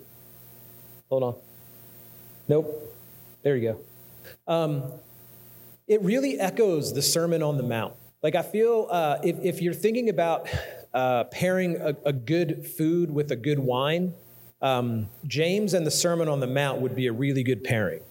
Hold 1.10 1.24
on. 1.24 1.36
Nope. 2.48 2.93
There 3.43 3.55
you 3.55 3.74
go. 4.48 4.53
Um, 4.53 4.84
it 5.88 6.01
really 6.01 6.39
echoes 6.39 6.93
the 6.93 7.01
Sermon 7.01 7.41
on 7.43 7.57
the 7.57 7.63
Mount. 7.63 7.93
Like, 8.25 8.34
I 8.34 8.41
feel 8.41 8.88
uh, 8.89 9.20
if, 9.24 9.38
if 9.44 9.62
you're 9.62 9.75
thinking 9.75 10.10
about 10.10 10.50
uh, 10.96 11.25
pairing 11.25 11.79
a, 11.79 11.96
a, 12.05 12.12
good 12.12 12.65
food 12.65 13.12
with 13.12 13.29
a 13.29 13.36
good 13.36 13.60
wine, 13.60 14.15
um, 14.63 15.10
James 15.27 15.75
and 15.75 15.86
the 15.86 15.91
Sermon 15.91 16.27
on 16.27 16.39
the 16.39 16.48
Mount 16.48 16.82
would 16.82 16.96
be 16.96 17.05
a 17.05 17.13
really 17.13 17.44
good 17.44 17.63
pairing, 17.63 18.01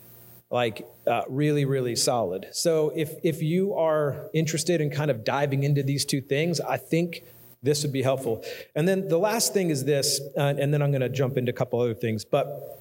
like 0.53 0.87
uh, 1.09 1.23
really, 1.29 1.65
really 1.65 1.97
solid. 1.97 2.47
So 2.53 2.93
if 2.95 3.11
if 3.25 3.43
you 3.43 3.75
are 3.75 4.31
interested 4.33 4.81
in 4.81 4.89
kind 4.89 5.11
of 5.11 5.25
diving 5.25 5.65
into 5.65 5.83
these 5.83 6.05
two 6.05 6.21
things, 6.21 6.61
I 6.61 6.77
think 6.77 7.25
this 7.65 7.83
would 7.83 7.93
be 7.93 8.03
helpful. 8.03 8.45
And 8.77 8.87
then 8.87 9.09
the 9.09 9.19
last 9.19 9.53
thing 9.53 9.71
is 9.71 9.85
this, 9.85 10.21
uh, 10.37 10.55
and 10.57 10.73
then 10.73 10.81
I'm 10.81 10.93
going 10.93 11.01
to 11.01 11.09
jump 11.09 11.37
into 11.37 11.51
a 11.51 11.55
couple 11.55 11.81
other 11.81 11.95
things, 11.95 12.25
but. 12.25 12.81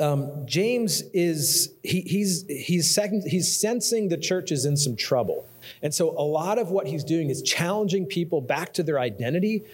Um, 0.00 0.46
James 0.46 1.02
is 1.12 1.74
he, 1.84 2.00
he's 2.00 2.44
he's 2.48 2.92
second, 2.92 3.24
he's 3.28 3.60
sensing 3.60 4.08
the 4.08 4.16
church 4.16 4.50
is 4.50 4.64
in 4.64 4.76
some 4.76 4.96
trouble, 4.96 5.44
and 5.82 5.94
so 5.94 6.10
a 6.10 6.22
lot 6.22 6.58
of 6.58 6.70
what 6.70 6.86
he's 6.86 7.04
doing 7.04 7.30
is 7.30 7.42
challenging 7.42 8.06
people 8.06 8.40
back 8.40 8.72
to 8.74 8.82
their 8.82 8.98
identity, 8.98 9.64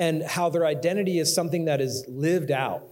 and 0.00 0.22
how 0.22 0.48
their 0.48 0.64
identity 0.64 1.18
is 1.18 1.32
something 1.32 1.66
that 1.66 1.80
is 1.80 2.04
lived 2.08 2.50
out. 2.50 2.82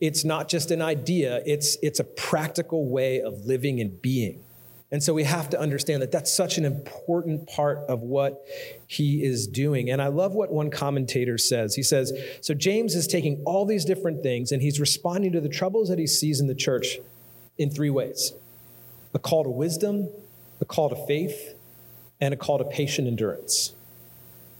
It's 0.00 0.24
not 0.24 0.48
just 0.48 0.72
an 0.72 0.82
idea, 0.82 1.40
it's, 1.46 1.78
it's 1.80 2.00
a 2.00 2.04
practical 2.04 2.88
way 2.88 3.20
of 3.20 3.46
living 3.46 3.80
and 3.80 4.02
being. 4.02 4.42
And 4.90 5.02
so 5.02 5.14
we 5.14 5.22
have 5.24 5.48
to 5.50 5.58
understand 5.58 6.02
that 6.02 6.12
that's 6.12 6.30
such 6.30 6.58
an 6.58 6.66
important 6.66 7.48
part 7.48 7.78
of 7.88 8.00
what 8.00 8.44
he 8.88 9.24
is 9.24 9.46
doing. 9.46 9.88
And 9.88 10.02
I 10.02 10.08
love 10.08 10.34
what 10.34 10.52
one 10.52 10.70
commentator 10.70 11.38
says. 11.38 11.74
He 11.74 11.82
says, 11.82 12.12
So 12.42 12.52
James 12.52 12.94
is 12.94 13.06
taking 13.06 13.42
all 13.46 13.64
these 13.64 13.86
different 13.86 14.22
things 14.22 14.52
and 14.52 14.60
he's 14.60 14.78
responding 14.78 15.32
to 15.32 15.40
the 15.40 15.48
troubles 15.48 15.88
that 15.88 15.98
he 15.98 16.06
sees 16.06 16.40
in 16.40 16.46
the 16.46 16.54
church 16.54 16.98
in 17.56 17.70
three 17.70 17.90
ways 17.90 18.32
a 19.14 19.18
call 19.18 19.44
to 19.44 19.50
wisdom, 19.50 20.08
a 20.60 20.64
call 20.64 20.90
to 20.90 21.06
faith, 21.06 21.54
and 22.22 22.32
a 22.32 22.36
call 22.36 22.56
to 22.56 22.64
patient 22.64 23.08
endurance. 23.08 23.74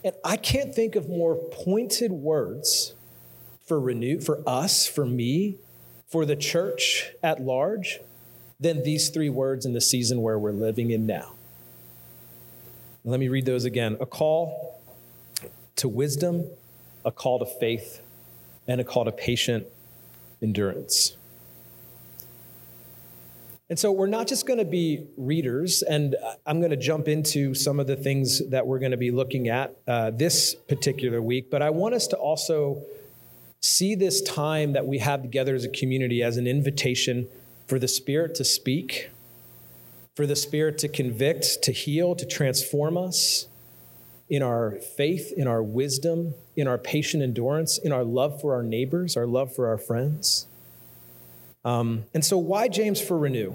And 0.05 0.17
I 0.25 0.37
can't 0.37 0.75
think 0.75 0.97
of 0.97 1.09
more 1.09 1.37
pointed 1.37 2.11
words 2.11 2.93
for 3.65 3.79
renew 3.79 4.19
for 4.19 4.43
us, 4.45 4.85
for 4.85 5.07
me, 5.07 5.59
for 6.09 6.27
the 6.27 6.35
church 6.35 7.13
at 7.23 7.41
large 7.41 8.01
than 8.59 8.83
these 8.83 9.11
three 9.11 9.31
words 9.31 9.65
in 9.65 9.75
the 9.75 9.81
season 9.81 10.23
where 10.23 10.41
we're 10.41 10.51
living 10.51 10.91
in 10.91 11.07
now. 11.07 11.35
Let 13.05 13.21
me 13.21 13.29
read 13.29 13.47
those 13.47 13.65
again. 13.65 13.97
A 14.01 14.07
call 14.07 14.81
to 15.77 15.89
wisdom, 15.89 16.45
a 17.05 17.13
call 17.13 17.39
to 17.39 17.47
faith, 17.47 18.01
and 18.67 18.81
a 18.81 18.85
call 18.85 19.05
to 19.05 19.13
patient 19.13 19.69
endurance. 20.43 21.17
And 23.73 23.79
so 23.79 23.91
we're 23.91 24.07
not 24.07 24.27
just 24.27 24.47
going 24.47 24.59
to 24.59 24.67
be 24.67 25.07
readers, 25.17 25.81
and 25.81 26.15
I'm 26.45 26.61
going 26.61 26.73
to 26.73 26.77
jump 26.77 27.09
into 27.09 27.55
some 27.55 27.81
of 27.81 27.87
the 27.87 27.97
things 27.97 28.47
that 28.51 28.67
we're 28.67 28.79
going 28.79 28.91
to 28.91 28.99
be 28.99 29.11
looking 29.11 29.49
at 29.49 29.75
uh, 29.89 30.11
this 30.11 30.55
particular 30.55 31.23
week, 31.23 31.51
but 31.51 31.63
I 31.63 31.71
want 31.71 31.95
us 31.95 32.07
to 32.09 32.17
also 32.19 32.83
see 33.63 33.95
this 33.95 34.21
time 34.21 34.75
that 34.75 34.87
we 34.87 34.99
have 34.99 35.23
together 35.23 35.55
as 35.55 35.65
a 35.65 35.71
community 35.71 36.23
as 36.23 36.37
an 36.37 36.47
invitation 36.47 37.29
for 37.67 37.79
the 37.79 37.89
Spirit 37.89 38.35
to 38.35 38.45
speak, 38.45 39.09
for 40.17 40.27
the 40.27 40.37
Spirit 40.37 40.77
to 40.77 40.89
convict, 40.89 41.63
to 41.63 41.73
heal, 41.73 42.15
to 42.15 42.27
transform 42.27 42.99
us 42.99 43.47
in 44.29 44.43
our 44.43 44.73
faith, 44.73 45.33
in 45.35 45.47
our 45.47 45.63
wisdom, 45.63 46.35
in 46.57 46.69
our 46.69 46.77
patient 46.77 47.23
endurance, 47.23 47.79
in 47.79 47.91
our 47.91 48.05
love 48.05 48.39
for 48.39 48.55
our 48.55 48.63
neighbors, 48.63 49.17
our 49.17 49.27
love 49.27 49.55
for 49.55 49.67
our 49.67 49.79
friends. 49.79 50.47
Um, 51.65 52.05
and 52.15 52.25
so, 52.25 52.39
why 52.39 52.69
James 52.69 53.01
for 53.01 53.19
renew? 53.19 53.55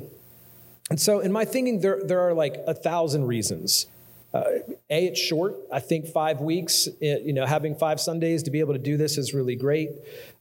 And 0.89 0.99
so, 0.99 1.19
in 1.19 1.31
my 1.31 1.45
thinking, 1.45 1.81
there, 1.81 2.01
there 2.03 2.21
are 2.21 2.33
like 2.33 2.55
a 2.65 2.73
thousand 2.73 3.25
reasons. 3.25 3.87
Uh, 4.33 4.43
a, 4.89 5.07
it's 5.07 5.19
short. 5.19 5.55
I 5.71 5.79
think 5.79 6.07
five 6.07 6.41
weeks, 6.41 6.87
it, 7.01 7.23
you 7.23 7.33
know, 7.33 7.45
having 7.45 7.75
five 7.75 7.99
Sundays 7.99 8.43
to 8.43 8.51
be 8.51 8.59
able 8.59 8.73
to 8.73 8.79
do 8.79 8.97
this 8.97 9.17
is 9.17 9.33
really 9.33 9.55
great. 9.55 9.89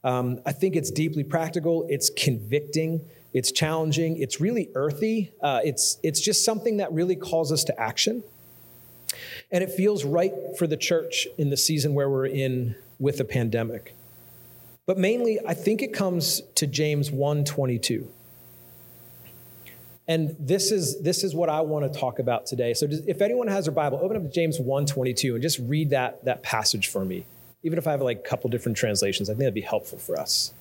Um, 0.03 0.39
I 0.45 0.51
think 0.51 0.75
it's 0.75 0.91
deeply 0.91 1.23
practical. 1.23 1.85
It's 1.89 2.09
convicting. 2.09 3.01
It's 3.33 3.51
challenging. 3.51 4.17
It's 4.17 4.39
really 4.39 4.69
earthy. 4.75 5.31
Uh, 5.41 5.61
it's 5.63 5.97
it's 6.03 6.21
just 6.21 6.45
something 6.45 6.77
that 6.77 6.91
really 6.91 7.15
calls 7.15 7.51
us 7.51 7.63
to 7.65 7.79
action, 7.79 8.23
and 9.51 9.63
it 9.63 9.71
feels 9.71 10.05
right 10.05 10.33
for 10.57 10.67
the 10.67 10.77
church 10.77 11.27
in 11.37 11.49
the 11.49 11.57
season 11.57 11.93
where 11.93 12.09
we're 12.09 12.27
in 12.27 12.75
with 12.99 13.17
the 13.17 13.25
pandemic. 13.25 13.96
But 14.87 14.97
mainly, 14.97 15.37
I 15.45 15.53
think 15.53 15.81
it 15.81 15.93
comes 15.93 16.41
to 16.55 16.65
James 16.65 17.11
1:22. 17.11 18.07
And 20.07 20.35
this 20.39 20.71
is 20.71 21.01
this 21.01 21.25
is 21.25 21.35
what 21.35 21.49
I 21.49 21.59
want 21.59 21.91
to 21.91 21.99
talk 21.99 22.19
about 22.19 22.45
today. 22.45 22.73
So 22.73 22.87
if 22.89 23.21
anyone 23.21 23.49
has 23.49 23.65
their 23.65 23.73
Bible, 23.73 23.99
open 24.01 24.15
up 24.15 24.23
to 24.23 24.29
James 24.29 24.57
1:22 24.57 25.33
and 25.33 25.41
just 25.43 25.59
read 25.59 25.89
that 25.89 26.23
that 26.23 26.41
passage 26.41 26.87
for 26.87 27.03
me. 27.03 27.25
Even 27.63 27.77
if 27.77 27.85
I 27.85 27.91
have 27.91 28.01
like 28.01 28.19
a 28.19 28.21
couple 28.21 28.49
different 28.49 28.77
translations, 28.77 29.29
I 29.29 29.33
think 29.33 29.39
that'd 29.39 29.53
be 29.53 29.61
helpful 29.61 29.99
for 29.99 30.17
us. 30.17 30.53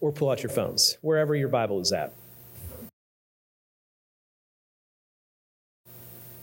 Or 0.00 0.10
pull 0.10 0.30
out 0.30 0.42
your 0.42 0.50
phones, 0.50 0.96
wherever 1.02 1.36
your 1.36 1.50
Bible 1.50 1.78
is 1.80 1.92
at. 1.92 2.14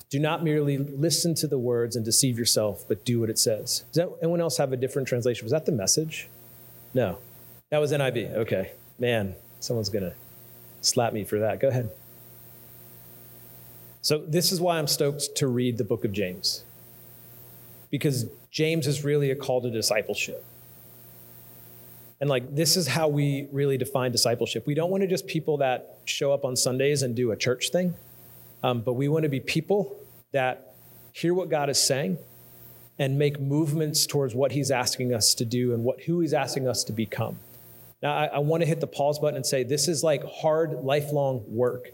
Do 0.10 0.20
not 0.20 0.44
merely 0.44 0.78
listen 0.78 1.36
to 1.36 1.48
the 1.48 1.58
words 1.58 1.96
and 1.96 2.06
deceive 2.06 2.40
yourself, 2.40 2.86
but 2.88 3.04
do 3.04 3.20
what 3.20 3.30
it 3.30 3.38
says. 3.38 3.84
Does 3.92 4.06
that, 4.06 4.10
anyone 4.22 4.40
else 4.40 4.58
have 4.58 4.72
a 4.72 4.78
different 4.78 5.08
translation? 5.08 5.44
Was 5.44 5.52
that 5.52 5.66
the 5.66 5.74
message? 5.74 6.30
No. 6.94 7.18
That 7.72 7.80
was 7.80 7.92
NIV. 7.92 8.34
Okay. 8.38 8.72
Man, 9.00 9.36
someone's 9.60 9.90
going 9.90 10.06
to 10.06 10.14
slap 10.82 11.12
me 11.12 11.26
for 11.26 11.40
that. 11.40 11.60
Go 11.60 11.68
ahead. 11.68 11.90
So, 14.02 14.20
this 14.20 14.54
is 14.54 14.62
why 14.62 14.78
I'm 14.78 14.88
stoked 14.88 15.36
to 15.36 15.48
read 15.48 15.78
the 15.78 15.84
book 15.84 16.06
of 16.06 16.14
James. 16.14 16.64
Because 17.90 18.28
James 18.50 18.88
is 18.88 19.04
really 19.04 19.32
a 19.32 19.36
call 19.36 19.62
to 19.62 19.70
discipleship. 19.70 20.44
And 22.22 22.30
like, 22.30 22.56
this 22.56 22.78
is 22.78 22.88
how 22.88 23.10
we 23.10 23.48
really 23.52 23.78
define 23.78 24.12
discipleship. 24.12 24.66
We 24.66 24.74
don't 24.74 24.90
want 24.90 25.02
to 25.02 25.08
just 25.08 25.28
people 25.28 25.58
that 25.58 26.00
show 26.06 26.32
up 26.32 26.46
on 26.46 26.56
Sundays 26.56 27.04
and 27.04 27.16
do 27.16 27.32
a 27.32 27.36
church 27.36 27.70
thing. 27.70 27.94
Um, 28.64 28.82
but 28.82 28.94
we 28.94 29.08
want 29.08 29.24
to 29.24 29.30
be 29.30 29.40
people 29.40 29.98
that 30.32 30.76
hear 31.12 31.34
what 31.34 31.50
God 31.50 31.70
is 31.70 31.82
saying 31.82 32.18
and 33.00 33.18
make 33.18 33.40
movements 33.40 34.06
towards 34.06 34.34
what 34.34 34.52
He's 34.52 34.72
asking 34.72 35.14
us 35.14 35.34
to 35.36 35.46
do 35.46 35.74
and 35.74 35.84
what, 35.84 36.02
who 36.02 36.20
He's 36.20 36.34
asking 36.34 36.68
us 36.68 36.84
to 36.86 36.94
become. 36.94 37.40
Now, 38.02 38.14
I, 38.14 38.26
I 38.26 38.40
want 38.40 38.62
to 38.62 38.68
hit 38.68 38.80
the 38.80 38.88
pause 38.88 39.20
button 39.20 39.36
and 39.36 39.46
say 39.46 39.64
this 39.64 39.88
is 39.88 40.04
like 40.04 40.24
hard, 40.26 40.74
lifelong 40.84 41.44
work. 41.48 41.90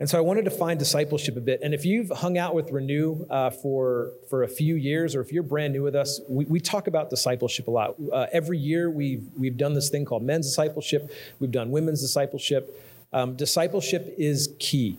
And 0.00 0.08
so 0.08 0.16
I 0.16 0.20
wanted 0.20 0.44
to 0.44 0.52
find 0.52 0.78
discipleship 0.78 1.36
a 1.36 1.40
bit. 1.40 1.60
And 1.60 1.74
if 1.74 1.84
you've 1.84 2.10
hung 2.10 2.38
out 2.38 2.54
with 2.54 2.70
Renew 2.70 3.26
uh, 3.28 3.50
for, 3.50 4.12
for 4.30 4.44
a 4.44 4.48
few 4.48 4.76
years, 4.76 5.16
or 5.16 5.20
if 5.20 5.32
you're 5.32 5.42
brand 5.42 5.72
new 5.72 5.82
with 5.82 5.96
us, 5.96 6.20
we, 6.28 6.44
we 6.44 6.60
talk 6.60 6.86
about 6.86 7.10
discipleship 7.10 7.66
a 7.66 7.70
lot. 7.72 7.96
Uh, 8.12 8.26
every 8.32 8.58
year 8.58 8.90
we've, 8.90 9.28
we've 9.36 9.56
done 9.56 9.74
this 9.74 9.88
thing 9.88 10.04
called 10.04 10.22
men's 10.22 10.46
discipleship, 10.46 11.10
we've 11.40 11.50
done 11.50 11.72
women's 11.72 12.00
discipleship. 12.00 12.80
Um, 13.12 13.34
discipleship 13.34 14.14
is 14.18 14.54
key. 14.60 14.98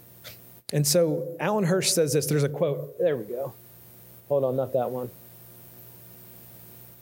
And 0.72 0.86
so 0.86 1.36
Alan 1.40 1.64
Hirsch 1.64 1.92
says 1.92 2.14
this. 2.14 2.28
There's 2.28 2.44
a 2.44 2.50
quote. 2.50 2.98
There 3.00 3.18
we 3.18 3.26
go. 3.26 3.54
Hold 4.28 4.44
on, 4.44 4.56
not 4.56 4.74
that 4.74 4.92
one. 4.92 5.10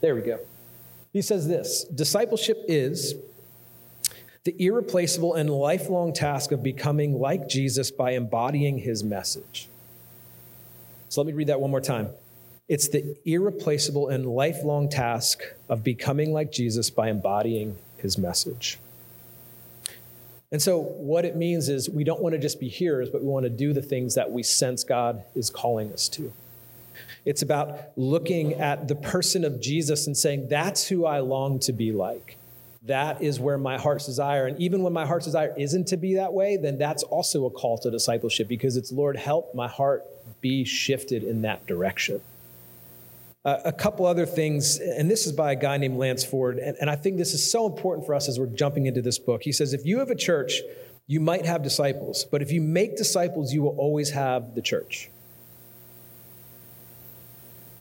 There 0.00 0.14
we 0.14 0.22
go. 0.22 0.38
He 1.12 1.22
says 1.22 1.48
this 1.48 1.84
Discipleship 1.84 2.64
is 2.68 3.14
the 4.44 4.54
irreplaceable 4.58 5.34
and 5.34 5.50
lifelong 5.50 6.12
task 6.12 6.52
of 6.52 6.62
becoming 6.62 7.18
like 7.18 7.48
Jesus 7.48 7.90
by 7.90 8.12
embodying 8.12 8.78
his 8.78 9.04
message. 9.04 9.68
So 11.10 11.20
let 11.20 11.26
me 11.26 11.32
read 11.32 11.48
that 11.48 11.60
one 11.60 11.70
more 11.70 11.80
time. 11.80 12.08
It's 12.68 12.88
the 12.88 13.16
irreplaceable 13.24 14.08
and 14.08 14.26
lifelong 14.26 14.88
task 14.88 15.42
of 15.68 15.82
becoming 15.82 16.32
like 16.32 16.52
Jesus 16.52 16.90
by 16.90 17.08
embodying 17.08 17.76
his 17.96 18.18
message. 18.18 18.78
And 20.50 20.62
so, 20.62 20.78
what 20.78 21.24
it 21.24 21.36
means 21.36 21.68
is 21.68 21.90
we 21.90 22.04
don't 22.04 22.22
want 22.22 22.32
to 22.32 22.38
just 22.38 22.58
be 22.58 22.68
hearers, 22.68 23.10
but 23.10 23.22
we 23.22 23.28
want 23.28 23.44
to 23.44 23.50
do 23.50 23.72
the 23.72 23.82
things 23.82 24.14
that 24.14 24.30
we 24.30 24.42
sense 24.42 24.82
God 24.82 25.22
is 25.34 25.50
calling 25.50 25.92
us 25.92 26.08
to. 26.10 26.32
It's 27.24 27.42
about 27.42 27.78
looking 27.96 28.54
at 28.54 28.88
the 28.88 28.94
person 28.94 29.44
of 29.44 29.60
Jesus 29.60 30.06
and 30.06 30.16
saying, 30.16 30.48
That's 30.48 30.88
who 30.88 31.04
I 31.04 31.20
long 31.20 31.58
to 31.60 31.72
be 31.72 31.92
like. 31.92 32.38
That 32.82 33.20
is 33.20 33.38
where 33.38 33.58
my 33.58 33.76
heart's 33.76 34.06
desire. 34.06 34.46
And 34.46 34.58
even 34.58 34.82
when 34.82 34.94
my 34.94 35.04
heart's 35.04 35.26
desire 35.26 35.52
isn't 35.58 35.88
to 35.88 35.98
be 35.98 36.14
that 36.14 36.32
way, 36.32 36.56
then 36.56 36.78
that's 36.78 37.02
also 37.02 37.44
a 37.44 37.50
call 37.50 37.76
to 37.78 37.90
discipleship 37.90 38.48
because 38.48 38.78
it's, 38.78 38.90
Lord, 38.90 39.16
help 39.16 39.54
my 39.54 39.68
heart 39.68 40.06
be 40.40 40.64
shifted 40.64 41.22
in 41.22 41.42
that 41.42 41.66
direction. 41.66 42.22
Uh, 43.48 43.62
a 43.64 43.72
couple 43.72 44.04
other 44.04 44.26
things, 44.26 44.78
and 44.78 45.10
this 45.10 45.26
is 45.26 45.32
by 45.32 45.52
a 45.52 45.56
guy 45.56 45.78
named 45.78 45.96
Lance 45.96 46.22
Ford, 46.22 46.58
and, 46.58 46.76
and 46.82 46.90
I 46.90 46.96
think 46.96 47.16
this 47.16 47.32
is 47.32 47.50
so 47.50 47.64
important 47.64 48.04
for 48.04 48.14
us 48.14 48.28
as 48.28 48.38
we're 48.38 48.44
jumping 48.44 48.84
into 48.84 49.00
this 49.00 49.18
book. 49.18 49.42
He 49.42 49.52
says, 49.52 49.72
if 49.72 49.86
you 49.86 50.00
have 50.00 50.10
a 50.10 50.14
church, 50.14 50.60
you 51.06 51.18
might 51.18 51.46
have 51.46 51.62
disciples, 51.62 52.26
but 52.30 52.42
if 52.42 52.52
you 52.52 52.60
make 52.60 52.98
disciples, 52.98 53.50
you 53.54 53.62
will 53.62 53.74
always 53.78 54.10
have 54.10 54.54
the 54.54 54.60
church. 54.60 55.08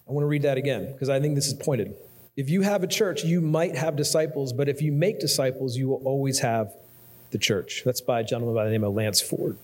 I 0.07 0.13
want 0.13 0.23
to 0.23 0.29
read 0.29 0.43
that 0.43 0.57
again 0.57 0.89
because 0.93 1.09
I 1.09 1.19
think 1.19 1.35
this 1.35 1.47
is 1.47 1.53
pointed. 1.53 1.93
If 2.37 2.49
you 2.49 2.61
have 2.61 2.83
a 2.83 2.87
church, 2.87 3.25
you 3.25 3.41
might 3.41 3.75
have 3.75 3.97
disciples, 3.97 4.53
but 4.53 4.69
if 4.69 4.81
you 4.81 4.93
make 4.93 5.19
disciples, 5.19 5.75
you 5.75 5.89
will 5.89 6.01
always 6.05 6.39
have 6.39 6.73
the 7.31 7.39
church. 7.39 7.81
That's 7.83 7.99
by 7.99 8.21
a 8.21 8.23
gentleman 8.23 8.55
by 8.55 8.63
the 8.63 8.71
name 8.71 8.85
of 8.85 8.93
Lance 8.93 9.19
Ford. 9.19 9.57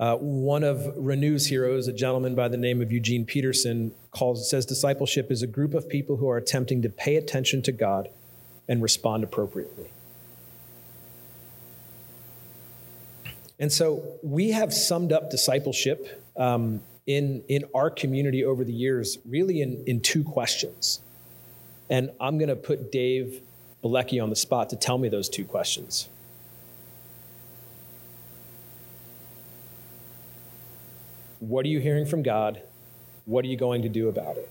Uh, 0.00 0.16
one 0.16 0.62
of 0.62 0.92
Renew's 0.96 1.46
heroes, 1.46 1.88
a 1.88 1.92
gentleman 1.92 2.36
by 2.36 2.46
the 2.46 2.56
name 2.56 2.80
of 2.80 2.92
Eugene 2.92 3.24
Peterson, 3.24 3.92
calls 4.12 4.48
says 4.48 4.64
discipleship 4.64 5.30
is 5.30 5.42
a 5.42 5.46
group 5.46 5.74
of 5.74 5.88
people 5.88 6.16
who 6.16 6.28
are 6.30 6.36
attempting 6.36 6.82
to 6.82 6.88
pay 6.88 7.16
attention 7.16 7.62
to 7.62 7.72
God 7.72 8.08
and 8.68 8.80
respond 8.80 9.24
appropriately. 9.24 9.90
And 13.58 13.72
so 13.72 14.18
we 14.22 14.52
have 14.52 14.72
summed 14.72 15.12
up 15.12 15.30
discipleship 15.30 16.24
um, 16.36 16.80
in, 17.06 17.42
in 17.48 17.64
our 17.74 17.90
community 17.90 18.44
over 18.44 18.62
the 18.62 18.72
years 18.72 19.18
really 19.24 19.60
in, 19.60 19.82
in 19.86 20.00
two 20.00 20.22
questions. 20.22 21.00
And 21.90 22.10
I'm 22.20 22.38
going 22.38 22.50
to 22.50 22.56
put 22.56 22.92
Dave 22.92 23.40
Bilecki 23.82 24.22
on 24.22 24.30
the 24.30 24.36
spot 24.36 24.70
to 24.70 24.76
tell 24.76 24.98
me 24.98 25.08
those 25.08 25.28
two 25.28 25.44
questions. 25.44 26.08
What 31.40 31.64
are 31.64 31.68
you 31.68 31.80
hearing 31.80 32.06
from 32.06 32.22
God? 32.22 32.62
What 33.24 33.44
are 33.44 33.48
you 33.48 33.56
going 33.56 33.82
to 33.82 33.88
do 33.88 34.08
about 34.08 34.36
it? 34.36 34.50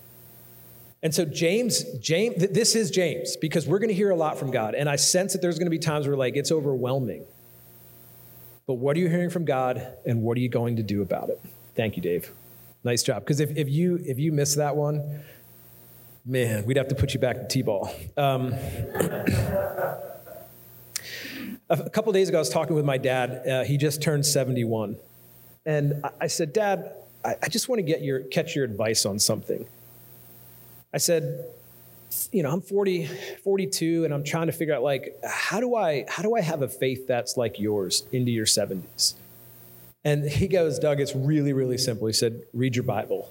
And 1.03 1.13
so 1.13 1.25
James, 1.25 1.84
James, 2.00 2.48
this 2.50 2.75
is 2.75 2.89
James 2.89 3.38
because 3.38 3.67
we're 3.67 3.79
going 3.79 3.89
to 3.89 3.96
hear 3.96 4.10
a 4.10 4.15
lot 4.15 4.38
from 4.38 4.51
God, 4.51 4.74
and 4.74 4.89
I 4.89 4.96
sense 4.96 5.34
that 5.34 5.41
there's 5.41 5.60
going 5.60 5.67
to 5.67 5.72
be 5.72 5.79
times 5.79 6.08
where 6.08 6.17
like 6.17 6.36
it's 6.36 6.51
overwhelming. 6.51 7.24
But 8.65 8.75
what 8.75 8.98
are 8.98 9.00
you 9.00 9.08
hearing 9.08 9.29
from 9.29 9.46
God, 9.46 9.88
and 10.06 10.24
what 10.24 10.38
are 10.38 10.41
you 10.41 10.50
going 10.50 10.75
to 10.77 10.84
do 10.84 11.01
about 11.01 11.29
it? 11.29 11.39
Thank 11.75 11.96
you, 11.96 12.01
Dave. 12.01 12.32
Nice 12.84 13.03
job. 13.03 13.24
Because 13.24 13.39
if, 13.39 13.56
if 13.56 13.70
you 13.70 14.00
if 14.03 14.20
you 14.20 14.32
miss 14.32 14.56
that 14.56 14.75
one, 14.75 15.22
man, 16.25 16.65
we'd 16.65 16.77
have 16.77 16.88
to 16.89 16.96
put 16.96 17.13
you 17.13 17.20
back 17.20 17.38
to 17.38 17.48
t-ball. 17.48 17.89
Um, 18.17 18.53
a 21.70 21.89
couple 21.89 22.12
days 22.12 22.29
ago, 22.29 22.38
I 22.38 22.41
was 22.41 22.50
talking 22.50 22.75
with 22.75 22.86
my 22.86 22.98
dad. 22.98 23.48
Uh, 23.48 23.63
he 23.63 23.77
just 23.77 24.01
turned 24.01 24.25
71, 24.25 24.98
and 25.68 26.02
I, 26.22 26.28
said, 26.28 26.54
Dad, 26.54 26.94
I, 27.26 27.50
just 27.50 27.68
want 27.68 27.80
to 27.80 27.84
get 27.84 28.02
your 28.02 28.22
catch 28.22 28.56
your 28.56 28.64
advice 28.64 29.06
on 29.06 29.20
something. 29.20 29.68
I 30.94 30.98
said, 30.98 31.46
you 32.32 32.42
know, 32.42 32.52
I'm 32.52 32.62
40, 32.62 33.08
42, 33.44 34.06
and 34.06 34.14
I'm 34.14 34.24
trying 34.24 34.48
to 34.48 34.54
figure 34.54 34.74
out 34.74 34.82
like, 34.82 35.20
how 35.26 35.60
do 35.60 35.76
I, 35.76 36.06
how 36.08 36.24
do 36.24 36.36
I 36.36 36.42
have 36.42 36.62
a 36.62 36.70
faith 36.70 37.06
that's 37.06 37.36
like 37.36 37.60
yours 37.60 38.04
into 38.14 38.32
your 38.32 38.46
70s? 38.46 39.16
And 40.06 40.24
he 40.24 40.48
goes, 40.48 40.80
Doug, 40.80 41.02
it's 41.02 41.14
really, 41.14 41.52
really 41.52 41.78
simple. 41.78 42.08
He 42.08 42.14
said, 42.14 42.44
read 42.54 42.78
your 42.78 42.84
Bible. 42.84 43.30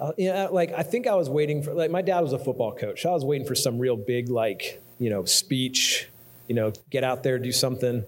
Uh, 0.00 0.10
you 0.18 0.32
know, 0.32 0.48
like 0.50 0.72
I 0.72 0.82
think 0.82 1.06
I 1.06 1.14
was 1.14 1.30
waiting 1.30 1.62
for 1.62 1.72
like 1.72 1.92
my 1.92 2.02
dad 2.02 2.18
was 2.18 2.32
a 2.32 2.38
football 2.38 2.74
coach. 2.74 3.06
I 3.06 3.12
was 3.12 3.24
waiting 3.24 3.46
for 3.46 3.54
some 3.54 3.78
real 3.78 3.96
big 3.96 4.28
like 4.28 4.82
you 4.98 5.08
know 5.08 5.24
speech, 5.24 6.08
you 6.48 6.56
know, 6.56 6.72
get 6.90 7.04
out 7.04 7.22
there, 7.22 7.38
do 7.38 7.52
something. 7.52 8.04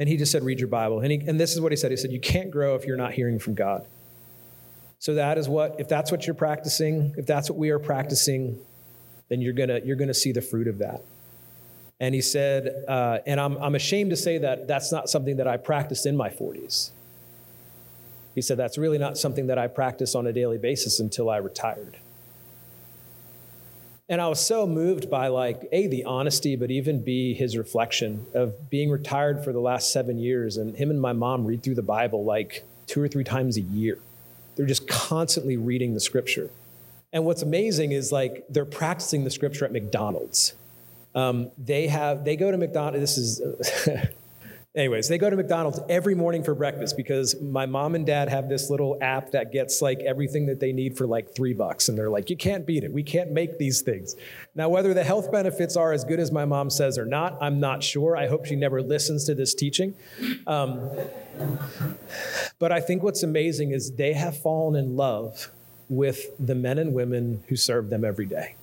And 0.00 0.08
he 0.08 0.16
just 0.16 0.32
said, 0.32 0.42
read 0.42 0.58
your 0.58 0.68
Bible. 0.68 1.00
And 1.00 1.12
he, 1.12 1.18
and 1.18 1.38
this 1.38 1.52
is 1.52 1.60
what 1.60 1.70
he 1.70 1.76
said. 1.76 1.92
He 1.92 1.96
said, 1.96 2.10
you 2.10 2.18
can't 2.18 2.50
grow 2.50 2.74
if 2.74 2.86
you're 2.86 2.96
not 2.96 3.12
hearing 3.12 3.38
from 3.38 3.54
God. 3.54 3.86
So 4.98 5.14
that 5.14 5.38
is 5.38 5.48
what, 5.48 5.76
if 5.78 5.88
that's 5.88 6.10
what 6.10 6.26
you're 6.26 6.34
practicing, 6.34 7.14
if 7.16 7.26
that's 7.26 7.48
what 7.48 7.58
we 7.58 7.70
are 7.70 7.78
practicing, 7.78 8.58
then 9.30 9.40
you're 9.40 9.54
gonna 9.54 9.80
you're 9.82 9.96
gonna 9.96 10.12
see 10.12 10.32
the 10.32 10.42
fruit 10.42 10.68
of 10.68 10.78
that. 10.78 11.00
And 12.00 12.14
he 12.14 12.20
said, 12.20 12.84
uh, 12.86 13.18
and 13.26 13.40
I'm 13.40 13.56
I'm 13.58 13.74
ashamed 13.74 14.10
to 14.10 14.16
say 14.16 14.38
that 14.38 14.68
that's 14.68 14.92
not 14.92 15.08
something 15.08 15.36
that 15.36 15.46
I 15.46 15.56
practiced 15.56 16.04
in 16.04 16.16
my 16.16 16.28
40s. 16.28 16.90
He 18.34 18.42
said 18.42 18.58
that's 18.58 18.76
really 18.76 18.98
not 18.98 19.16
something 19.16 19.46
that 19.46 19.58
I 19.58 19.68
practice 19.68 20.14
on 20.14 20.26
a 20.26 20.32
daily 20.32 20.58
basis 20.58 21.00
until 21.00 21.30
I 21.30 21.38
retired. 21.38 21.96
And 24.10 24.20
I 24.20 24.26
was 24.26 24.44
so 24.44 24.66
moved 24.66 25.08
by 25.08 25.28
like 25.28 25.68
a 25.70 25.86
the 25.86 26.02
honesty, 26.02 26.56
but 26.56 26.68
even 26.72 27.00
b 27.00 27.32
his 27.32 27.56
reflection 27.56 28.26
of 28.34 28.68
being 28.68 28.90
retired 28.90 29.44
for 29.44 29.52
the 29.52 29.60
last 29.60 29.92
seven 29.92 30.18
years, 30.18 30.56
and 30.56 30.76
him 30.76 30.90
and 30.90 31.00
my 31.00 31.12
mom 31.12 31.46
read 31.46 31.62
through 31.62 31.76
the 31.76 31.82
Bible 31.82 32.24
like 32.24 32.64
two 32.88 33.00
or 33.00 33.06
three 33.06 33.22
times 33.22 33.56
a 33.56 33.60
year. 33.60 33.98
They're 34.56 34.66
just 34.66 34.88
constantly 34.88 35.56
reading 35.56 35.94
the 35.94 36.00
scripture. 36.00 36.50
And 37.12 37.24
what's 37.24 37.42
amazing 37.42 37.92
is 37.92 38.10
like 38.10 38.44
they're 38.48 38.64
practicing 38.64 39.22
the 39.22 39.30
scripture 39.30 39.64
at 39.64 39.70
McDonald's. 39.70 40.54
Um, 41.14 41.52
they 41.56 41.86
have 41.86 42.24
they 42.24 42.34
go 42.34 42.50
to 42.50 42.58
McDonald's. 42.58 43.00
This 43.00 43.16
is 43.16 43.40
Anyways, 44.76 45.08
they 45.08 45.18
go 45.18 45.28
to 45.28 45.34
McDonald's 45.34 45.80
every 45.88 46.14
morning 46.14 46.44
for 46.44 46.54
breakfast 46.54 46.96
because 46.96 47.40
my 47.40 47.66
mom 47.66 47.96
and 47.96 48.06
dad 48.06 48.28
have 48.28 48.48
this 48.48 48.70
little 48.70 48.96
app 49.00 49.32
that 49.32 49.50
gets 49.50 49.82
like 49.82 49.98
everything 49.98 50.46
that 50.46 50.60
they 50.60 50.72
need 50.72 50.96
for 50.96 51.08
like 51.08 51.34
three 51.34 51.52
bucks. 51.52 51.88
And 51.88 51.98
they're 51.98 52.08
like, 52.08 52.30
you 52.30 52.36
can't 52.36 52.64
beat 52.64 52.84
it. 52.84 52.92
We 52.92 53.02
can't 53.02 53.32
make 53.32 53.58
these 53.58 53.80
things. 53.80 54.14
Now, 54.54 54.68
whether 54.68 54.94
the 54.94 55.02
health 55.02 55.32
benefits 55.32 55.76
are 55.76 55.92
as 55.92 56.04
good 56.04 56.20
as 56.20 56.30
my 56.30 56.44
mom 56.44 56.70
says 56.70 56.98
or 56.98 57.04
not, 57.04 57.36
I'm 57.40 57.58
not 57.58 57.82
sure. 57.82 58.16
I 58.16 58.28
hope 58.28 58.46
she 58.46 58.54
never 58.54 58.80
listens 58.80 59.24
to 59.24 59.34
this 59.34 59.54
teaching. 59.54 59.92
Um, 60.46 60.88
but 62.60 62.70
I 62.70 62.80
think 62.80 63.02
what's 63.02 63.24
amazing 63.24 63.72
is 63.72 63.90
they 63.96 64.12
have 64.12 64.38
fallen 64.38 64.76
in 64.76 64.96
love 64.96 65.50
with 65.88 66.30
the 66.38 66.54
men 66.54 66.78
and 66.78 66.94
women 66.94 67.42
who 67.48 67.56
serve 67.56 67.90
them 67.90 68.04
every 68.04 68.26
day. 68.26 68.54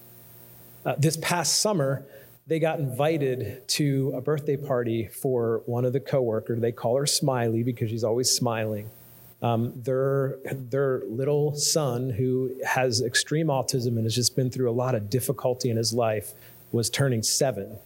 Uh, 0.86 0.96
this 0.98 1.18
past 1.18 1.60
summer, 1.60 2.06
they 2.48 2.60
got 2.60 2.80
invited 2.80 3.68
to 3.68 4.14
a 4.16 4.22
birthday 4.22 4.56
party 4.56 5.08
for 5.08 5.62
one 5.66 5.84
of 5.84 5.92
the 5.92 6.00
coworkers. 6.00 6.62
They 6.62 6.72
call 6.72 6.98
her 6.98 7.06
Smiley 7.06 7.62
because 7.62 7.90
she's 7.90 8.06
always 8.06 8.32
smiling. 8.32 8.90
Um, 9.42 9.74
their 9.76 10.38
their 10.46 11.02
little 11.06 11.56
son, 11.56 12.10
who 12.10 12.56
has 12.66 13.02
extreme 13.02 13.48
autism 13.48 13.98
and 13.98 14.06
has 14.06 14.16
just 14.16 14.36
been 14.36 14.50
through 14.50 14.70
a 14.70 14.72
lot 14.74 14.96
of 14.96 15.10
difficulty 15.10 15.70
in 15.70 15.78
his 15.78 15.94
life, 15.94 16.32
was 16.72 16.90
turning 16.90 17.22
seven. 17.22 17.78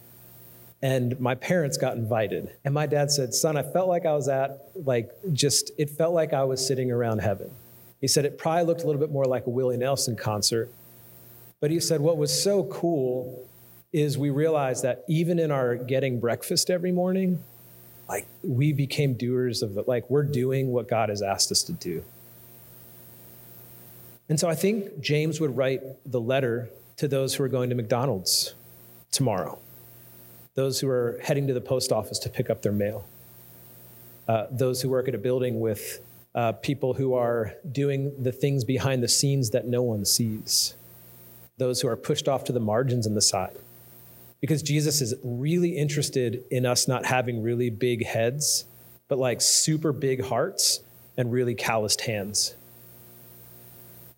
And 0.80 1.18
my 1.20 1.34
parents 1.34 1.76
got 1.76 1.96
invited. 1.96 2.50
And 2.64 2.72
my 2.72 2.86
dad 2.86 3.10
said, 3.10 3.34
Son, 3.34 3.56
I 3.56 3.62
felt 3.62 3.88
like 3.88 4.04
I 4.04 4.14
was 4.14 4.28
at, 4.28 4.70
like, 4.74 5.12
just, 5.32 5.70
it 5.78 5.90
felt 5.90 6.12
like 6.12 6.32
I 6.32 6.42
was 6.42 6.66
sitting 6.66 6.90
around 6.90 7.20
heaven. 7.20 7.52
He 8.00 8.08
said 8.08 8.24
it 8.24 8.36
probably 8.36 8.64
looked 8.64 8.82
a 8.82 8.86
little 8.86 9.00
bit 9.00 9.12
more 9.12 9.24
like 9.24 9.46
a 9.46 9.50
Willie 9.50 9.76
Nelson 9.76 10.16
concert. 10.16 10.72
But 11.60 11.70
he 11.70 11.78
said 11.78 12.00
what 12.00 12.16
was 12.16 12.42
so 12.42 12.64
cool 12.64 13.48
is 13.92 14.16
we 14.16 14.30
realized 14.30 14.82
that 14.84 15.04
even 15.06 15.38
in 15.38 15.50
our 15.50 15.76
getting 15.76 16.18
breakfast 16.18 16.70
every 16.70 16.92
morning, 16.92 17.42
like 18.08 18.26
we 18.42 18.72
became 18.72 19.14
doers 19.14 19.62
of 19.62 19.74
the, 19.74 19.84
Like 19.86 20.08
we're 20.08 20.22
doing 20.22 20.72
what 20.72 20.88
God 20.88 21.08
has 21.08 21.22
asked 21.22 21.52
us 21.52 21.62
to 21.64 21.72
do. 21.72 22.04
And 24.28 24.40
so 24.40 24.48
I 24.48 24.54
think 24.54 25.00
James 25.00 25.40
would 25.40 25.56
write 25.56 25.82
the 26.10 26.20
letter 26.20 26.70
to 26.96 27.06
those 27.06 27.34
who 27.34 27.44
are 27.44 27.48
going 27.48 27.68
to 27.68 27.76
McDonald's 27.76 28.54
tomorrow, 29.10 29.58
those 30.54 30.80
who 30.80 30.88
are 30.88 31.18
heading 31.22 31.46
to 31.48 31.54
the 31.54 31.60
post 31.60 31.92
office 31.92 32.18
to 32.20 32.30
pick 32.30 32.48
up 32.48 32.62
their 32.62 32.72
mail, 32.72 33.04
uh, 34.26 34.46
those 34.50 34.80
who 34.80 34.88
work 34.88 35.08
at 35.08 35.14
a 35.14 35.18
building 35.18 35.60
with 35.60 36.00
uh, 36.34 36.52
people 36.52 36.94
who 36.94 37.12
are 37.12 37.54
doing 37.70 38.12
the 38.22 38.32
things 38.32 38.64
behind 38.64 39.02
the 39.02 39.08
scenes 39.08 39.50
that 39.50 39.66
no 39.66 39.82
one 39.82 40.04
sees, 40.06 40.74
those 41.58 41.82
who 41.82 41.88
are 41.88 41.96
pushed 41.96 42.26
off 42.26 42.44
to 42.44 42.52
the 42.52 42.60
margins 42.60 43.06
and 43.06 43.14
the 43.14 43.20
side 43.20 43.58
because 44.42 44.60
Jesus 44.60 45.00
is 45.00 45.14
really 45.22 45.78
interested 45.78 46.42
in 46.50 46.66
us 46.66 46.88
not 46.88 47.06
having 47.06 47.42
really 47.42 47.70
big 47.70 48.04
heads, 48.04 48.66
but 49.08 49.16
like 49.16 49.40
super 49.40 49.92
big 49.92 50.24
hearts 50.24 50.80
and 51.16 51.32
really 51.32 51.54
calloused 51.54 52.00
hands. 52.02 52.56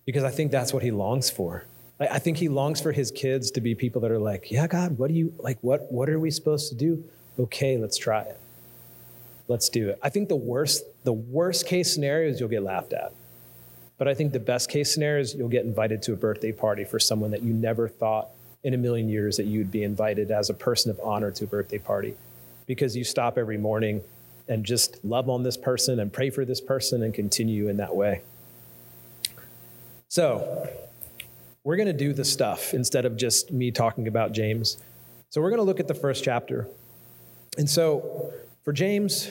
Because 0.07 0.25
I 0.25 0.31
think 0.31 0.51
that's 0.51 0.73
what 0.73 0.83
he 0.83 0.91
longs 0.91 1.29
for. 1.29 1.67
I 2.01 2.19
think 2.19 2.39
he 2.39 2.49
longs 2.49 2.81
for 2.81 2.91
his 2.91 3.11
kids 3.11 3.51
to 3.53 3.61
be 3.61 3.75
people 3.75 4.01
that 4.01 4.11
are 4.11 4.19
like, 4.19 4.51
yeah, 4.51 4.67
God, 4.67 4.99
what 4.99 5.09
do 5.09 5.15
you 5.15 5.33
like? 5.39 5.59
What, 5.61 5.93
what 5.93 6.09
are 6.09 6.19
we 6.19 6.31
supposed 6.31 6.71
to 6.71 6.75
do? 6.75 7.05
Okay, 7.39 7.77
let's 7.77 7.99
try 7.99 8.23
it. 8.23 8.41
Let's 9.47 9.69
do 9.69 9.91
it. 9.91 9.99
I 10.03 10.09
think 10.09 10.31
the 10.31 10.37
worst, 10.37 10.85
the 11.05 11.13
worst 11.13 11.67
case 11.67 11.93
scenario 11.93 12.31
is 12.31 12.41
you'll 12.41 12.49
get 12.49 12.63
laughed 12.63 12.95
at. 12.95 13.13
But 13.99 14.09
I 14.09 14.15
think 14.15 14.33
the 14.33 14.41
best 14.41 14.71
case 14.71 14.93
scenario 14.93 15.21
is 15.21 15.35
you'll 15.35 15.49
get 15.49 15.67
invited 15.67 16.03
to 16.03 16.15
a 16.15 16.17
birthday 16.17 16.51
party 16.51 16.85
for 16.85 16.99
someone 16.99 17.31
that 17.33 17.43
you 17.43 17.53
never 17.53 17.89
thought 17.89 18.31
in 18.65 18.75
a 18.75 18.79
million 18.79 19.09
years 19.09 19.37
that 19.37 19.45
you'd 19.45 19.71
be 19.71 19.85
invited 19.85 20.31
as 20.31 20.51
a 20.51 20.55
person 20.55 20.91
of 20.91 20.99
honor 21.05 21.31
to 21.31 21.45
a 21.45 21.47
birthday 21.47 21.79
party 21.79 22.15
because 22.67 22.97
you 22.97 23.05
stop 23.05 23.39
every 23.39 23.59
morning 23.59 24.03
and 24.49 24.65
just 24.65 25.05
love 25.05 25.29
on 25.29 25.43
this 25.43 25.57
person 25.57 26.01
and 26.01 26.13
pray 26.13 26.31
for 26.31 26.45
this 26.45 26.61
person 26.61 27.03
and 27.03 27.15
continue 27.15 27.69
in 27.69 27.77
that 27.77 27.95
way. 27.95 28.23
So, 30.09 30.69
we're 31.63 31.77
going 31.77 31.87
to 31.87 31.93
do 31.93 32.13
the 32.13 32.25
stuff 32.25 32.75
instead 32.75 33.05
of 33.05 33.17
just 33.17 33.51
me 33.51 33.71
talking 33.71 34.07
about 34.07 34.33
James. 34.33 34.79
So, 35.31 35.41
we're 35.41 35.51
going 35.51 35.61
to 35.61 35.65
look 35.65 35.81
at 35.81 35.89
the 35.89 35.95
first 35.95 36.25
chapter. 36.25 36.69
And 37.59 37.69
so, 37.69 38.33
for 38.65 38.73
James, 38.73 39.31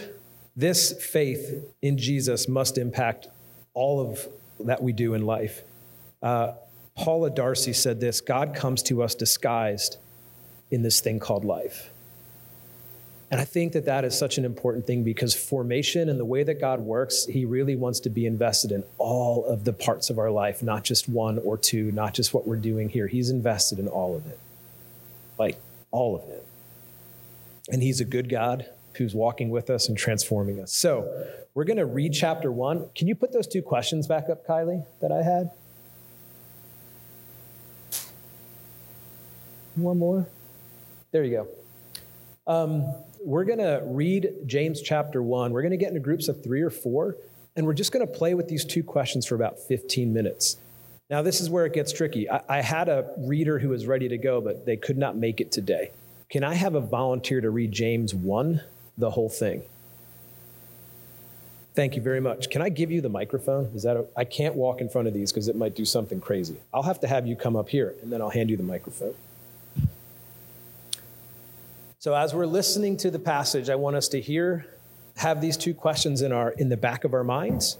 this 0.56 0.94
faith 1.04 1.64
in 1.82 1.98
Jesus 1.98 2.48
must 2.48 2.78
impact 2.78 3.28
all 3.74 4.00
of 4.00 4.28
that 4.60 4.82
we 4.82 4.94
do 4.94 5.14
in 5.14 5.26
life. 5.26 5.62
Uh, 6.22 6.54
Paula 6.96 7.30
D'Arcy 7.30 7.74
said 7.74 8.00
this 8.00 8.22
God 8.22 8.56
comes 8.56 8.84
to 8.84 9.04
us 9.04 9.16
disguised 9.16 9.98
in 10.72 10.82
this 10.82 11.02
thing 11.02 11.20
called 11.20 11.46
life. 11.46 11.90
And 13.32 13.42
I 13.42 13.46
think 13.46 13.74
that 13.74 13.86
that 13.86 14.06
is 14.06 14.16
such 14.16 14.38
an 14.38 14.46
important 14.46 14.86
thing 14.86 15.04
because 15.04 15.34
formation 15.34 16.08
and 16.08 16.20
the 16.20 16.26
way 16.26 16.44
that 16.44 16.60
God 16.60 16.80
works, 16.82 17.26
He 17.26 17.46
really 17.46 17.76
wants 17.76 18.00
to 18.02 18.10
be 18.10 18.28
invested 18.28 18.72
in 18.72 18.84
all 19.00 19.44
of 19.46 19.64
the 19.64 19.74
parts 19.74 20.12
of 20.12 20.20
our 20.20 20.30
life, 20.30 20.62
not 20.62 20.84
just 20.84 21.10
one 21.10 21.40
or 21.40 21.58
two, 21.58 21.92
not 21.94 22.14
just 22.14 22.32
what 22.34 22.48
we're 22.48 22.58
doing 22.58 22.90
here. 22.90 23.08
He's 23.08 23.32
invested 23.32 23.80
in 23.80 23.88
all 23.88 24.16
of 24.16 24.28
it, 24.28 24.38
like 25.40 25.60
all 25.90 26.16
of 26.16 26.30
it. 26.30 26.46
And 27.70 27.82
He's 27.82 28.00
a 28.00 28.06
good 28.06 28.30
God 28.30 28.70
who's 28.98 29.16
walking 29.16 29.50
with 29.50 29.72
us 29.72 29.90
and 29.90 29.98
transforming 29.98 30.60
us. 30.60 30.72
So 30.72 31.28
we're 31.56 31.64
going 31.64 31.78
to 31.78 31.88
read 31.88 32.14
chapter 32.14 32.52
one. 32.52 32.88
Can 32.94 33.08
you 33.08 33.16
put 33.16 33.34
those 33.34 33.48
two 33.48 33.64
questions 33.64 34.06
back 34.06 34.30
up, 34.30 34.46
Kylie, 34.46 34.86
that 35.02 35.12
I 35.12 35.24
had? 35.24 35.50
One 39.76 39.98
more. 39.98 40.28
There 41.12 41.24
you 41.24 41.48
go. 42.48 42.52
Um, 42.52 42.94
we're 43.24 43.46
going 43.46 43.60
to 43.60 43.82
read 43.86 44.30
James 44.46 44.82
chapter 44.82 45.24
1. 45.24 45.52
We're 45.52 45.62
going 45.62 45.72
to 45.72 45.78
get 45.78 45.90
into 45.90 46.00
groups 46.00 46.28
of 46.28 46.44
three 46.44 46.62
or 46.62 46.70
four, 46.70 47.16
and 47.56 47.66
we're 47.66 47.74
just 47.74 47.92
going 47.92 48.06
to 48.06 48.12
play 48.12 48.34
with 48.34 48.48
these 48.48 48.66
two 48.66 48.84
questions 48.84 49.26
for 49.26 49.36
about 49.36 49.60
15 49.60 50.14
minutes. 50.14 50.58
Now, 51.10 51.22
this 51.22 51.42
is 51.42 51.50
where 51.50 51.66
it 51.66 51.74
gets 51.74 51.92
tricky. 51.94 52.30
I, 52.30 52.42
I, 52.50 52.62
had 52.62 52.90
a 52.90 53.12
reader 53.18 53.60
who 53.60 53.70
was 53.70 53.86
ready 53.86 54.08
to 54.10 54.18
go, 54.18 54.42
but 54.42 54.66
they 54.66 54.78
could 54.78 54.98
not 54.98 55.16
make 55.16 55.42
it 55.42 55.52
today. 55.52 55.92
Can 56.30 56.44
I 56.44 56.54
have 56.56 56.76
a 56.76 56.82
volunteer 56.82 57.42
to 57.42 57.50
read 57.50 57.72
James 57.72 58.16
1, 58.16 58.62
the 58.98 59.12
whole 59.12 59.30
thing? 59.30 59.64
Thank 61.76 61.96
you 61.96 62.02
very 62.02 62.20
much. 62.20 62.50
Can 62.50 62.62
I 62.62 62.70
give 62.70 62.92
you 62.92 63.02
the 63.02 63.10
microphone? 63.10 63.66
Is 63.76 63.84
that 63.84 63.98
a, 63.98 64.06
I 64.16 64.26
can't 64.26 64.56
walk 64.56 64.82
in 64.82 64.90
front 64.90 65.08
of 65.08 65.14
these 65.14 65.32
because 65.32 65.48
it 65.48 65.56
might 65.56 65.76
do 65.76 65.86
something 65.86 66.20
crazy. 66.20 66.58
I'll 66.74 66.84
have 66.84 67.00
to 67.02 67.08
have 67.08 67.28
you 67.28 67.36
come 67.36 67.56
up 67.56 67.70
here, 67.70 67.96
and 68.02 68.12
then 68.12 68.22
I'll 68.22 68.30
hand 68.30 68.50
you 68.50 68.58
the 68.58 68.64
microphone. 68.64 69.16
So 72.04 72.14
as 72.14 72.36
we're 72.36 72.46
listening 72.46 72.98
to 72.98 73.10
the 73.10 73.18
passage, 73.18 73.70
I 73.70 73.76
want 73.76 73.96
us 73.96 74.10
to 74.10 74.20
hear, 74.20 74.66
have 75.16 75.40
these 75.40 75.56
two 75.56 75.74
questions 75.74 76.22
in 76.22 76.34
our 76.34 76.52
in 76.52 76.68
the 76.68 76.76
back 76.76 77.06
of 77.06 77.14
our 77.14 77.24
minds, 77.24 77.78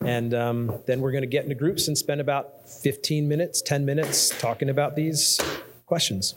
and 0.00 0.32
um, 0.32 0.78
then 0.86 1.02
we're 1.02 1.12
going 1.12 1.24
to 1.24 1.28
get 1.28 1.42
into 1.42 1.54
groups 1.54 1.86
and 1.86 1.98
spend 1.98 2.22
about 2.22 2.66
15 2.70 3.28
minutes, 3.28 3.60
10 3.60 3.84
minutes 3.84 4.30
talking 4.40 4.70
about 4.70 4.96
these 4.96 5.38
questions. 5.84 6.36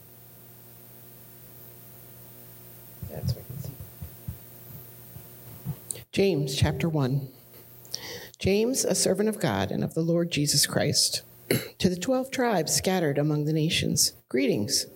James 6.12 6.58
chapter 6.58 6.90
1. 6.90 7.30
James, 8.38 8.84
a 8.84 8.94
servant 8.94 9.30
of 9.30 9.40
God 9.40 9.72
and 9.72 9.82
of 9.82 9.94
the 9.94 10.02
Lord 10.02 10.30
Jesus 10.30 10.68
Christ, 10.68 11.22
to 11.78 11.88
the 11.88 11.96
12 11.96 12.32
tribes 12.32 12.76
scattered 12.76 13.18
among 13.18 13.46
the 13.46 13.54
nations, 13.54 14.12
greetings. 14.28 14.88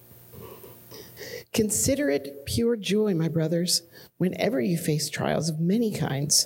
Consider 1.57 2.11
it 2.11 2.45
pure 2.45 2.75
joy, 2.75 3.15
my 3.15 3.27
brothers, 3.27 3.81
whenever 4.19 4.61
you 4.61 4.77
face 4.77 5.09
trials 5.09 5.49
of 5.49 5.59
many 5.59 5.91
kinds, 5.91 6.45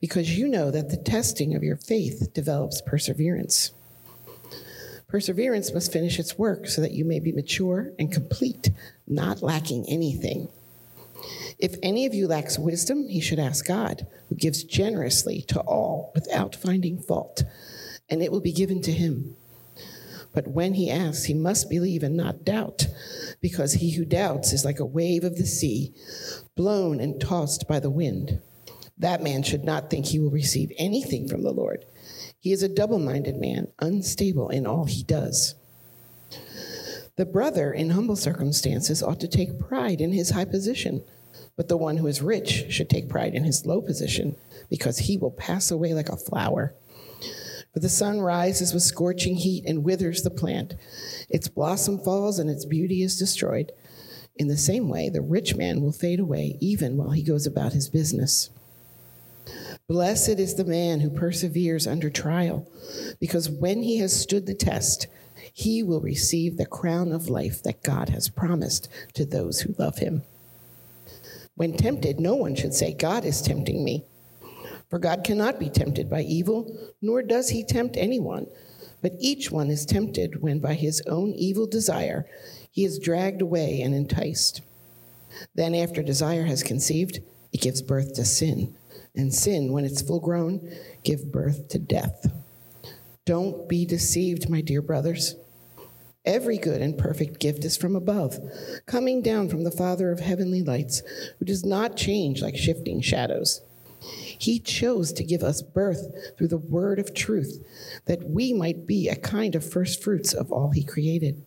because 0.00 0.38
you 0.38 0.46
know 0.46 0.70
that 0.70 0.88
the 0.88 0.96
testing 0.96 1.56
of 1.56 1.64
your 1.64 1.76
faith 1.76 2.32
develops 2.32 2.80
perseverance. 2.80 3.72
Perseverance 5.08 5.74
must 5.74 5.92
finish 5.92 6.16
its 6.20 6.38
work 6.38 6.68
so 6.68 6.80
that 6.80 6.92
you 6.92 7.04
may 7.04 7.18
be 7.18 7.32
mature 7.32 7.90
and 7.98 8.12
complete, 8.12 8.70
not 9.08 9.42
lacking 9.42 9.84
anything. 9.88 10.46
If 11.58 11.74
any 11.82 12.06
of 12.06 12.14
you 12.14 12.28
lacks 12.28 12.56
wisdom, 12.56 13.08
he 13.08 13.20
should 13.20 13.40
ask 13.40 13.66
God, 13.66 14.06
who 14.28 14.36
gives 14.36 14.62
generously 14.62 15.42
to 15.48 15.58
all 15.62 16.12
without 16.14 16.54
finding 16.54 17.02
fault, 17.02 17.42
and 18.08 18.22
it 18.22 18.30
will 18.30 18.40
be 18.40 18.52
given 18.52 18.80
to 18.82 18.92
him. 18.92 19.34
But 20.32 20.48
when 20.48 20.74
he 20.74 20.90
asks, 20.90 21.24
he 21.24 21.34
must 21.34 21.68
believe 21.68 22.02
and 22.02 22.16
not 22.16 22.44
doubt, 22.44 22.86
because 23.40 23.74
he 23.74 23.92
who 23.92 24.04
doubts 24.04 24.52
is 24.52 24.64
like 24.64 24.80
a 24.80 24.86
wave 24.86 25.24
of 25.24 25.36
the 25.36 25.46
sea, 25.46 25.94
blown 26.56 27.00
and 27.00 27.20
tossed 27.20 27.68
by 27.68 27.80
the 27.80 27.90
wind. 27.90 28.40
That 28.96 29.22
man 29.22 29.42
should 29.42 29.64
not 29.64 29.90
think 29.90 30.06
he 30.06 30.18
will 30.18 30.30
receive 30.30 30.72
anything 30.78 31.28
from 31.28 31.42
the 31.42 31.52
Lord. 31.52 31.84
He 32.38 32.52
is 32.52 32.62
a 32.62 32.68
double 32.68 32.98
minded 32.98 33.36
man, 33.36 33.68
unstable 33.78 34.48
in 34.48 34.66
all 34.66 34.84
he 34.84 35.02
does. 35.02 35.54
The 37.16 37.26
brother 37.26 37.72
in 37.72 37.90
humble 37.90 38.16
circumstances 38.16 39.02
ought 39.02 39.20
to 39.20 39.28
take 39.28 39.60
pride 39.60 40.00
in 40.00 40.12
his 40.12 40.30
high 40.30 40.46
position, 40.46 41.04
but 41.56 41.68
the 41.68 41.76
one 41.76 41.98
who 41.98 42.06
is 42.06 42.22
rich 42.22 42.72
should 42.72 42.88
take 42.88 43.08
pride 43.08 43.34
in 43.34 43.44
his 43.44 43.66
low 43.66 43.82
position, 43.82 44.34
because 44.70 44.98
he 44.98 45.18
will 45.18 45.30
pass 45.30 45.70
away 45.70 45.92
like 45.92 46.08
a 46.08 46.16
flower. 46.16 46.74
For 47.72 47.80
the 47.80 47.88
sun 47.88 48.20
rises 48.20 48.74
with 48.74 48.82
scorching 48.82 49.36
heat 49.36 49.64
and 49.66 49.82
withers 49.82 50.22
the 50.22 50.30
plant. 50.30 50.74
Its 51.30 51.48
blossom 51.48 51.98
falls 51.98 52.38
and 52.38 52.50
its 52.50 52.66
beauty 52.66 53.02
is 53.02 53.18
destroyed. 53.18 53.72
In 54.36 54.48
the 54.48 54.56
same 54.56 54.88
way, 54.88 55.08
the 55.08 55.22
rich 55.22 55.56
man 55.56 55.80
will 55.80 55.92
fade 55.92 56.20
away 56.20 56.56
even 56.60 56.96
while 56.96 57.10
he 57.10 57.22
goes 57.22 57.46
about 57.46 57.72
his 57.72 57.88
business. 57.88 58.50
Blessed 59.88 60.38
is 60.38 60.54
the 60.54 60.64
man 60.64 61.00
who 61.00 61.10
perseveres 61.10 61.86
under 61.86 62.08
trial, 62.08 62.70
because 63.20 63.50
when 63.50 63.82
he 63.82 63.98
has 63.98 64.18
stood 64.18 64.46
the 64.46 64.54
test, 64.54 65.06
he 65.52 65.82
will 65.82 66.00
receive 66.00 66.56
the 66.56 66.66
crown 66.66 67.12
of 67.12 67.28
life 67.28 67.62
that 67.62 67.82
God 67.82 68.08
has 68.10 68.28
promised 68.28 68.88
to 69.14 69.24
those 69.24 69.60
who 69.60 69.74
love 69.78 69.98
him. 69.98 70.22
When 71.54 71.76
tempted, 71.76 72.20
no 72.20 72.34
one 72.34 72.54
should 72.54 72.74
say, 72.74 72.94
God 72.94 73.24
is 73.24 73.42
tempting 73.42 73.84
me. 73.84 74.04
For 74.92 74.98
God 74.98 75.24
cannot 75.24 75.58
be 75.58 75.70
tempted 75.70 76.10
by 76.10 76.20
evil, 76.20 76.70
nor 77.00 77.22
does 77.22 77.48
he 77.48 77.64
tempt 77.64 77.96
anyone. 77.96 78.46
But 79.00 79.14
each 79.18 79.50
one 79.50 79.70
is 79.70 79.86
tempted 79.86 80.42
when 80.42 80.60
by 80.60 80.74
his 80.74 81.00
own 81.06 81.32
evil 81.32 81.66
desire 81.66 82.26
he 82.70 82.84
is 82.84 82.98
dragged 82.98 83.40
away 83.40 83.80
and 83.80 83.94
enticed. 83.94 84.60
Then, 85.54 85.74
after 85.74 86.02
desire 86.02 86.44
has 86.44 86.62
conceived, 86.62 87.20
it 87.54 87.62
gives 87.62 87.80
birth 87.80 88.12
to 88.16 88.24
sin. 88.26 88.76
And 89.16 89.32
sin, 89.32 89.72
when 89.72 89.86
it's 89.86 90.02
full 90.02 90.20
grown, 90.20 90.70
gives 91.04 91.24
birth 91.24 91.68
to 91.68 91.78
death. 91.78 92.30
Don't 93.24 93.66
be 93.66 93.86
deceived, 93.86 94.50
my 94.50 94.60
dear 94.60 94.82
brothers. 94.82 95.36
Every 96.26 96.58
good 96.58 96.82
and 96.82 96.98
perfect 96.98 97.40
gift 97.40 97.64
is 97.64 97.78
from 97.78 97.96
above, 97.96 98.38
coming 98.84 99.22
down 99.22 99.48
from 99.48 99.64
the 99.64 99.70
Father 99.70 100.12
of 100.12 100.20
heavenly 100.20 100.60
lights, 100.60 101.02
who 101.38 101.46
does 101.46 101.64
not 101.64 101.96
change 101.96 102.42
like 102.42 102.58
shifting 102.58 103.00
shadows. 103.00 103.62
He 104.02 104.58
chose 104.58 105.12
to 105.12 105.24
give 105.24 105.42
us 105.42 105.62
birth 105.62 106.36
through 106.36 106.48
the 106.48 106.58
word 106.58 106.98
of 106.98 107.14
truth, 107.14 107.64
that 108.06 108.28
we 108.28 108.52
might 108.52 108.86
be 108.86 109.08
a 109.08 109.16
kind 109.16 109.54
of 109.54 109.68
first 109.68 110.02
fruits 110.02 110.32
of 110.32 110.50
all 110.50 110.70
he 110.70 110.84
created. 110.84 111.42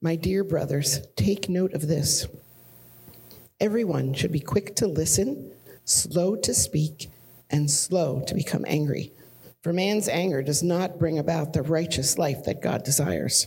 My 0.00 0.16
dear 0.16 0.42
brothers, 0.42 1.00
take 1.16 1.48
note 1.48 1.74
of 1.74 1.86
this. 1.86 2.26
Everyone 3.60 4.14
should 4.14 4.32
be 4.32 4.40
quick 4.40 4.74
to 4.76 4.88
listen, 4.88 5.52
slow 5.84 6.34
to 6.36 6.54
speak, 6.54 7.08
and 7.50 7.70
slow 7.70 8.20
to 8.26 8.34
become 8.34 8.64
angry. 8.66 9.12
For 9.62 9.72
man's 9.72 10.08
anger 10.08 10.42
does 10.42 10.62
not 10.62 10.98
bring 10.98 11.18
about 11.18 11.52
the 11.52 11.62
righteous 11.62 12.18
life 12.18 12.44
that 12.44 12.62
God 12.62 12.82
desires. 12.82 13.46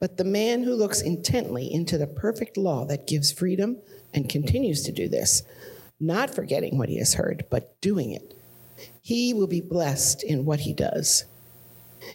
But 0.00 0.16
the 0.16 0.24
man 0.24 0.62
who 0.62 0.74
looks 0.74 1.02
intently 1.02 1.72
into 1.72 1.98
the 1.98 2.06
perfect 2.06 2.56
law 2.56 2.86
that 2.86 3.06
gives 3.06 3.30
freedom 3.30 3.76
and 4.14 4.28
continues 4.28 4.82
to 4.84 4.92
do 4.92 5.08
this, 5.08 5.42
not 6.00 6.34
forgetting 6.34 6.78
what 6.78 6.88
he 6.88 6.98
has 6.98 7.14
heard, 7.14 7.44
but 7.50 7.78
doing 7.80 8.10
it, 8.12 8.34
he 9.02 9.34
will 9.34 9.46
be 9.46 9.60
blessed 9.60 10.22
in 10.22 10.46
what 10.46 10.60
he 10.60 10.72
does. 10.72 11.26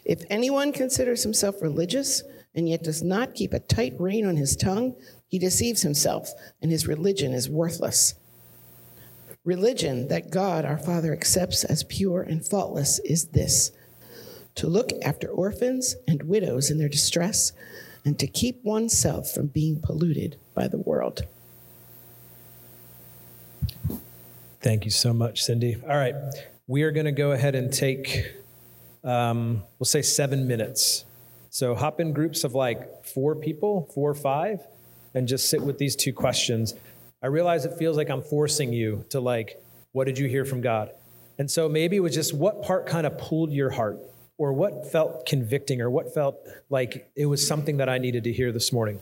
If 0.04 0.24
anyone 0.32 0.74
considers 0.74 1.22
himself 1.22 1.62
religious 1.62 2.24
and 2.56 2.68
yet 2.68 2.84
does 2.84 3.04
not 3.04 3.36
keep 3.36 3.54
a 3.54 3.60
tight 3.60 3.94
rein 4.00 4.26
on 4.26 4.36
his 4.36 4.56
tongue, 4.56 4.96
he 5.28 5.38
deceives 5.38 5.84
himself, 5.84 6.32
and 6.62 6.72
his 6.72 6.88
religion 6.88 7.34
is 7.34 7.50
worthless. 7.50 8.16
Religion 9.44 10.08
that 10.08 10.32
God 10.32 10.66
our 10.66 10.80
Father 10.80 11.14
accepts 11.14 11.64
as 11.64 11.84
pure 11.84 12.24
and 12.24 12.44
faultless 12.46 13.00
is 13.00 13.26
this 13.26 13.72
to 14.56 14.68
look 14.68 14.92
after 15.04 15.28
orphans 15.28 15.96
and 16.08 16.24
widows 16.24 16.72
in 16.72 16.78
their 16.78 16.90
distress, 16.90 17.52
and 18.04 18.18
to 18.20 18.28
keep 18.28 18.64
oneself 18.64 19.32
from 19.32 19.48
being 19.48 19.82
polluted 19.82 20.38
by 20.54 20.68
the 20.68 20.78
world. 20.78 21.26
Thank 24.62 24.86
you 24.86 24.92
so 24.92 25.14
much, 25.14 25.44
Cindy. 25.44 25.76
All 25.88 25.98
right, 25.98 26.16
we 26.68 26.84
are 26.84 26.92
going 26.92 27.06
to 27.06 27.12
go 27.12 27.32
ahead 27.32 27.56
and 27.56 27.72
take, 27.72 28.34
um, 29.04 29.64
we'll 29.78 29.86
say 29.86 30.02
seven 30.02 30.48
minutes. 30.48 31.06
So 31.50 31.76
hop 31.76 32.00
in 32.00 32.14
groups 32.14 32.44
of 32.44 32.54
like 32.54 33.06
four 33.06 33.36
people, 33.36 33.90
four 33.94 34.10
or 34.10 34.16
five, 34.16 34.60
and 35.14 35.28
just 35.28 35.50
sit 35.50 35.62
with 35.62 35.78
these 35.78 35.96
two 35.96 36.14
questions. 36.14 36.74
I 37.24 37.28
realize 37.28 37.66
it 37.66 37.78
feels 37.78 37.96
like 37.98 38.10
I'm 38.10 38.22
forcing 38.22 38.74
you 38.74 39.06
to 39.10 39.20
like, 39.20 39.62
what 39.92 40.06
did 40.06 40.18
you 40.18 40.28
hear 40.28 40.46
from 40.46 40.62
God? 40.62 40.92
And 41.38 41.50
so 41.50 41.70
maybe 41.70 41.96
it 41.96 42.02
was 42.02 42.14
just 42.14 42.34
what 42.34 42.62
part 42.62 42.86
kind 42.88 43.08
of 43.08 43.18
pulled 43.18 43.52
your 43.52 43.70
heart? 43.70 44.00
Or 44.38 44.54
what 44.54 44.92
felt 44.92 45.26
convicting 45.26 45.82
or 45.82 45.90
what 45.90 46.14
felt 46.14 46.38
like 46.70 47.10
it 47.16 47.26
was 47.26 47.46
something 47.46 47.78
that 47.78 47.90
I 47.90 47.98
needed 47.98 48.24
to 48.26 48.34
hear 48.34 48.52
this 48.52 48.74
morning? 48.74 49.00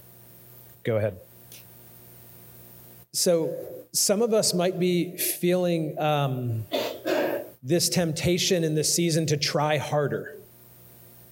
Go 0.84 0.98
ahead. 0.98 1.18
So, 3.12 3.56
some 3.92 4.24
of 4.24 4.34
us 4.34 4.54
might 4.56 4.80
be 4.80 5.18
feeling 5.18 6.00
um, 6.00 6.66
this 7.62 7.88
temptation 7.90 8.64
in 8.64 8.74
this 8.74 8.94
season 8.94 9.28
to 9.28 9.38
try 9.38 9.78
harder. 9.78 10.36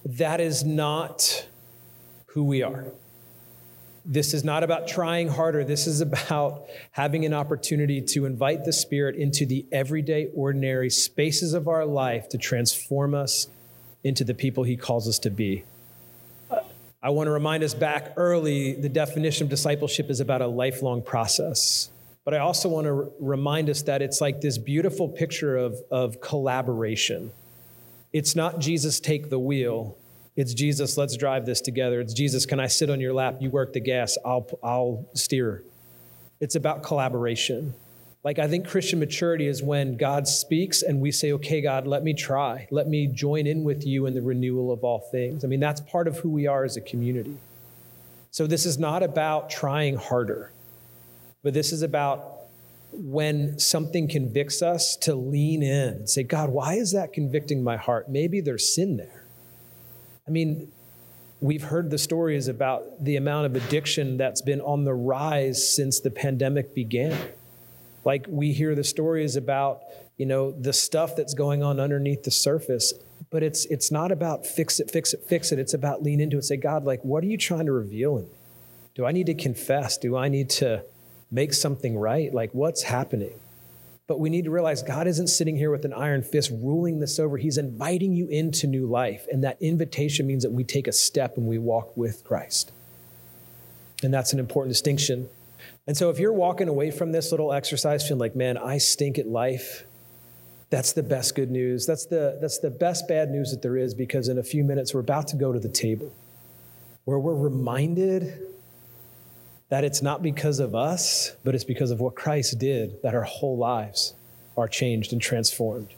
That 0.04 0.40
is 0.40 0.64
not 0.64 1.46
who 2.26 2.44
we 2.44 2.62
are. 2.62 2.86
This 4.04 4.34
is 4.34 4.42
not 4.42 4.64
about 4.64 4.88
trying 4.88 5.28
harder. 5.28 5.64
This 5.64 5.86
is 5.86 6.00
about 6.00 6.66
having 6.92 7.24
an 7.24 7.34
opportunity 7.34 8.00
to 8.00 8.26
invite 8.26 8.64
the 8.64 8.72
Spirit 8.72 9.16
into 9.16 9.44
the 9.44 9.66
everyday, 9.70 10.28
ordinary 10.34 10.90
spaces 10.90 11.54
of 11.54 11.68
our 11.68 11.84
life 11.84 12.28
to 12.30 12.38
transform 12.38 13.14
us 13.14 13.48
into 14.04 14.24
the 14.24 14.34
people 14.34 14.64
He 14.64 14.76
calls 14.76 15.08
us 15.08 15.18
to 15.20 15.30
be. 15.30 15.64
I 17.02 17.10
want 17.10 17.26
to 17.26 17.32
remind 17.32 17.64
us 17.64 17.74
back 17.74 18.12
early 18.16 18.74
the 18.74 18.88
definition 18.88 19.44
of 19.44 19.50
discipleship 19.50 20.08
is 20.08 20.20
about 20.20 20.40
a 20.40 20.46
lifelong 20.46 21.02
process. 21.02 21.90
But 22.24 22.34
I 22.34 22.38
also 22.38 22.68
want 22.68 22.86
to 22.86 22.92
r- 22.92 23.08
remind 23.18 23.68
us 23.68 23.82
that 23.82 24.02
it's 24.02 24.20
like 24.20 24.40
this 24.40 24.56
beautiful 24.56 25.08
picture 25.08 25.56
of, 25.56 25.76
of 25.90 26.20
collaboration. 26.20 27.32
It's 28.12 28.36
not 28.36 28.60
Jesus 28.60 29.00
take 29.00 29.30
the 29.30 29.38
wheel, 29.38 29.96
it's 30.36 30.54
Jesus, 30.54 30.96
let's 30.96 31.16
drive 31.16 31.44
this 31.44 31.60
together. 31.60 32.00
It's 32.00 32.14
Jesus, 32.14 32.46
can 32.46 32.60
I 32.60 32.68
sit 32.68 32.88
on 32.88 33.00
your 33.00 33.12
lap? 33.12 33.36
You 33.40 33.50
work 33.50 33.72
the 33.72 33.80
gas, 33.80 34.16
I'll, 34.24 34.48
I'll 34.62 35.04
steer. 35.14 35.64
It's 36.40 36.54
about 36.54 36.82
collaboration. 36.82 37.74
Like, 38.24 38.38
I 38.38 38.46
think 38.46 38.68
Christian 38.68 39.00
maturity 39.00 39.48
is 39.48 39.62
when 39.64 39.96
God 39.96 40.28
speaks 40.28 40.82
and 40.82 41.00
we 41.00 41.10
say, 41.10 41.32
okay, 41.32 41.60
God, 41.60 41.88
let 41.88 42.04
me 42.04 42.14
try. 42.14 42.68
Let 42.70 42.86
me 42.86 43.08
join 43.08 43.48
in 43.48 43.64
with 43.64 43.84
you 43.84 44.06
in 44.06 44.14
the 44.14 44.22
renewal 44.22 44.70
of 44.72 44.84
all 44.84 45.00
things. 45.10 45.44
I 45.44 45.48
mean, 45.48 45.58
that's 45.58 45.80
part 45.80 46.06
of 46.06 46.18
who 46.18 46.30
we 46.30 46.46
are 46.46 46.64
as 46.64 46.76
a 46.76 46.80
community. 46.80 47.36
So, 48.30 48.46
this 48.46 48.64
is 48.64 48.78
not 48.78 49.02
about 49.02 49.50
trying 49.50 49.96
harder, 49.96 50.52
but 51.42 51.52
this 51.52 51.72
is 51.72 51.82
about 51.82 52.42
when 52.92 53.58
something 53.58 54.06
convicts 54.06 54.62
us 54.62 54.96
to 54.96 55.14
lean 55.14 55.62
in 55.62 55.88
and 55.88 56.08
say, 56.08 56.22
God, 56.22 56.50
why 56.50 56.74
is 56.74 56.92
that 56.92 57.12
convicting 57.12 57.64
my 57.64 57.76
heart? 57.76 58.08
Maybe 58.08 58.40
there's 58.40 58.74
sin 58.74 58.96
there. 58.96 59.24
I 60.26 60.30
mean, 60.30 60.70
we've 61.40 61.64
heard 61.64 61.90
the 61.90 61.98
stories 61.98 62.48
about 62.48 63.04
the 63.04 63.16
amount 63.16 63.46
of 63.46 63.56
addiction 63.56 64.16
that's 64.16 64.42
been 64.42 64.60
on 64.60 64.84
the 64.84 64.94
rise 64.94 65.74
since 65.74 66.00
the 66.00 66.10
pandemic 66.10 66.74
began. 66.74 67.18
Like 68.04 68.26
we 68.28 68.52
hear 68.52 68.74
the 68.74 68.84
stories 68.84 69.36
about, 69.36 69.82
you 70.16 70.26
know, 70.26 70.52
the 70.52 70.72
stuff 70.72 71.16
that's 71.16 71.34
going 71.34 71.62
on 71.62 71.78
underneath 71.80 72.24
the 72.24 72.30
surface, 72.30 72.92
but 73.30 73.42
it's 73.42 73.64
it's 73.66 73.90
not 73.90 74.12
about 74.12 74.46
fix 74.46 74.80
it, 74.80 74.90
fix 74.90 75.14
it, 75.14 75.24
fix 75.26 75.52
it. 75.52 75.58
It's 75.58 75.74
about 75.74 76.02
lean 76.02 76.20
into 76.20 76.36
it 76.36 76.38
and 76.38 76.44
say, 76.44 76.56
God, 76.56 76.84
like, 76.84 77.02
what 77.02 77.22
are 77.24 77.28
you 77.28 77.38
trying 77.38 77.66
to 77.66 77.72
reveal 77.72 78.18
in 78.18 78.24
me? 78.24 78.38
Do 78.94 79.06
I 79.06 79.12
need 79.12 79.26
to 79.26 79.34
confess? 79.34 79.96
Do 79.96 80.16
I 80.16 80.28
need 80.28 80.50
to 80.50 80.84
make 81.30 81.54
something 81.54 81.96
right? 81.96 82.32
Like, 82.32 82.50
what's 82.52 82.82
happening? 82.82 83.32
But 84.06 84.20
we 84.20 84.28
need 84.28 84.44
to 84.44 84.50
realize 84.50 84.82
God 84.82 85.06
isn't 85.06 85.28
sitting 85.28 85.56
here 85.56 85.70
with 85.70 85.84
an 85.84 85.94
iron 85.94 86.22
fist 86.22 86.50
ruling 86.50 87.00
this 87.00 87.18
over. 87.18 87.38
He's 87.38 87.56
inviting 87.56 88.12
you 88.14 88.26
into 88.28 88.66
new 88.66 88.86
life. 88.86 89.26
And 89.32 89.42
that 89.44 89.56
invitation 89.62 90.26
means 90.26 90.42
that 90.42 90.52
we 90.52 90.64
take 90.64 90.86
a 90.86 90.92
step 90.92 91.38
and 91.38 91.46
we 91.46 91.56
walk 91.56 91.96
with 91.96 92.22
Christ. 92.24 92.72
And 94.02 94.12
that's 94.12 94.32
an 94.32 94.38
important 94.38 94.74
distinction. 94.74 95.28
And 95.86 95.96
so 95.96 96.10
if 96.10 96.18
you're 96.18 96.32
walking 96.32 96.68
away 96.68 96.90
from 96.90 97.12
this 97.12 97.32
little 97.32 97.52
exercise 97.52 98.06
feeling 98.06 98.20
like, 98.20 98.36
man, 98.36 98.56
I 98.56 98.78
stink 98.78 99.18
at 99.18 99.26
life, 99.26 99.84
that's 100.70 100.92
the 100.92 101.02
best 101.02 101.34
good 101.34 101.50
news. 101.50 101.86
That's 101.86 102.06
the, 102.06 102.38
that's 102.40 102.58
the 102.58 102.70
best 102.70 103.08
bad 103.08 103.30
news 103.30 103.50
that 103.50 103.62
there 103.62 103.76
is 103.76 103.92
because 103.94 104.28
in 104.28 104.38
a 104.38 104.42
few 104.42 104.64
minutes 104.64 104.94
we're 104.94 105.00
about 105.00 105.28
to 105.28 105.36
go 105.36 105.52
to 105.52 105.58
the 105.58 105.68
table 105.68 106.12
where 107.04 107.18
we're 107.18 107.34
reminded 107.34 108.38
that 109.70 109.84
it's 109.84 110.02
not 110.02 110.22
because 110.22 110.60
of 110.60 110.74
us, 110.74 111.34
but 111.44 111.54
it's 111.54 111.64
because 111.64 111.90
of 111.90 112.00
what 112.00 112.14
Christ 112.14 112.58
did 112.58 113.02
that 113.02 113.14
our 113.14 113.22
whole 113.22 113.56
lives 113.56 114.14
are 114.56 114.68
changed 114.68 115.12
and 115.12 115.20
transformed. 115.20 115.88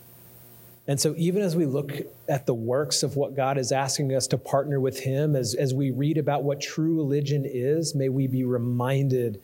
And 0.87 1.01
so, 1.01 1.15
even 1.17 1.43
as 1.43 1.57
we 1.57 1.65
look 1.65 1.93
at 2.29 2.47
the 2.47 2.55
works 2.55 3.03
of 3.03 3.17
what 3.17 3.35
God 3.35 3.57
is 3.57 3.73
asking 3.73 4.15
us 4.15 4.27
to 4.29 4.39
partner 4.39 4.79
with 4.79 5.01
Him, 5.01 5.35
as, 5.35 5.55
as 5.55 5.73
we 5.73 5.91
read 5.91 6.19
about 6.19 6.45
what 6.45 6.61
true 6.61 6.95
religion 6.95 7.45
is, 7.47 7.95
may 7.95 8.11
we 8.11 8.27
be 8.27 8.45
reminded 8.45 9.41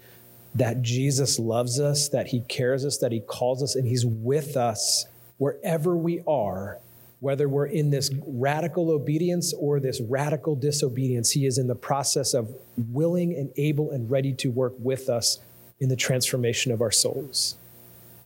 that 0.55 0.83
Jesus 0.83 1.39
loves 1.39 1.79
us, 1.81 2.09
that 2.09 2.29
He 2.29 2.41
cares 2.41 2.85
us, 2.85 2.99
that 2.99 3.13
He 3.13 3.21
calls 3.21 3.63
us, 3.63 3.75
and 3.75 3.87
He's 3.87 4.05
with 4.05 4.57
us 4.57 5.07
wherever 5.39 5.97
we 5.97 6.23
are 6.27 6.79
whether 7.21 7.49
we're 7.49 7.67
in 7.67 7.91
this 7.91 8.11
radical 8.27 8.91
obedience 8.91 9.53
or 9.53 9.79
this 9.79 10.01
radical 10.01 10.57
disobedience, 10.57 11.31
He 11.31 11.47
is 11.47 11.59
in 11.59 11.69
the 11.69 11.75
process 11.75 12.35
of 12.35 12.51
willing 12.77 13.35
and 13.37 13.53
able 13.57 13.91
and 13.91 14.11
ready 14.11 14.33
to 14.35 14.51
work 14.51 14.75
with 14.79 15.09
us 15.09 15.39
in 15.79 15.89
the 15.89 15.97
transformation 15.97 16.73
of 16.73 16.81
our 16.81 16.91
souls. 16.91 17.57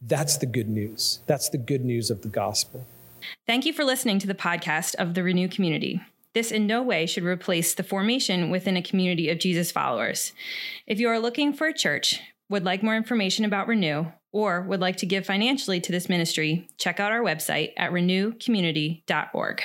That's 0.00 0.36
the 0.36 0.46
good 0.46 0.68
news. 0.68 1.20
That's 1.26 1.48
the 1.48 1.58
good 1.58 1.84
news 1.84 2.10
of 2.10 2.22
the 2.22 2.28
gospel. 2.28 2.86
Thank 3.46 3.66
you 3.66 3.72
for 3.72 3.84
listening 3.84 4.18
to 4.20 4.26
the 4.26 4.34
podcast 4.34 4.94
of 4.96 5.14
the 5.14 5.22
Renew 5.22 5.48
Community. 5.48 6.00
This 6.34 6.50
in 6.50 6.66
no 6.66 6.82
way 6.82 7.06
should 7.06 7.22
replace 7.22 7.74
the 7.74 7.84
formation 7.84 8.50
within 8.50 8.76
a 8.76 8.82
community 8.82 9.30
of 9.30 9.38
Jesus 9.38 9.70
followers. 9.70 10.32
If 10.86 10.98
you 10.98 11.08
are 11.08 11.20
looking 11.20 11.52
for 11.52 11.68
a 11.68 11.72
church, 11.72 12.20
would 12.48 12.64
like 12.64 12.82
more 12.82 12.96
information 12.96 13.44
about 13.44 13.68
Renew, 13.68 14.06
or 14.32 14.62
would 14.62 14.80
like 14.80 14.96
to 14.96 15.06
give 15.06 15.24
financially 15.24 15.80
to 15.80 15.92
this 15.92 16.08
ministry, 16.08 16.68
check 16.76 16.98
out 16.98 17.12
our 17.12 17.20
website 17.20 17.72
at 17.76 17.92
renewcommunity.org. 17.92 19.62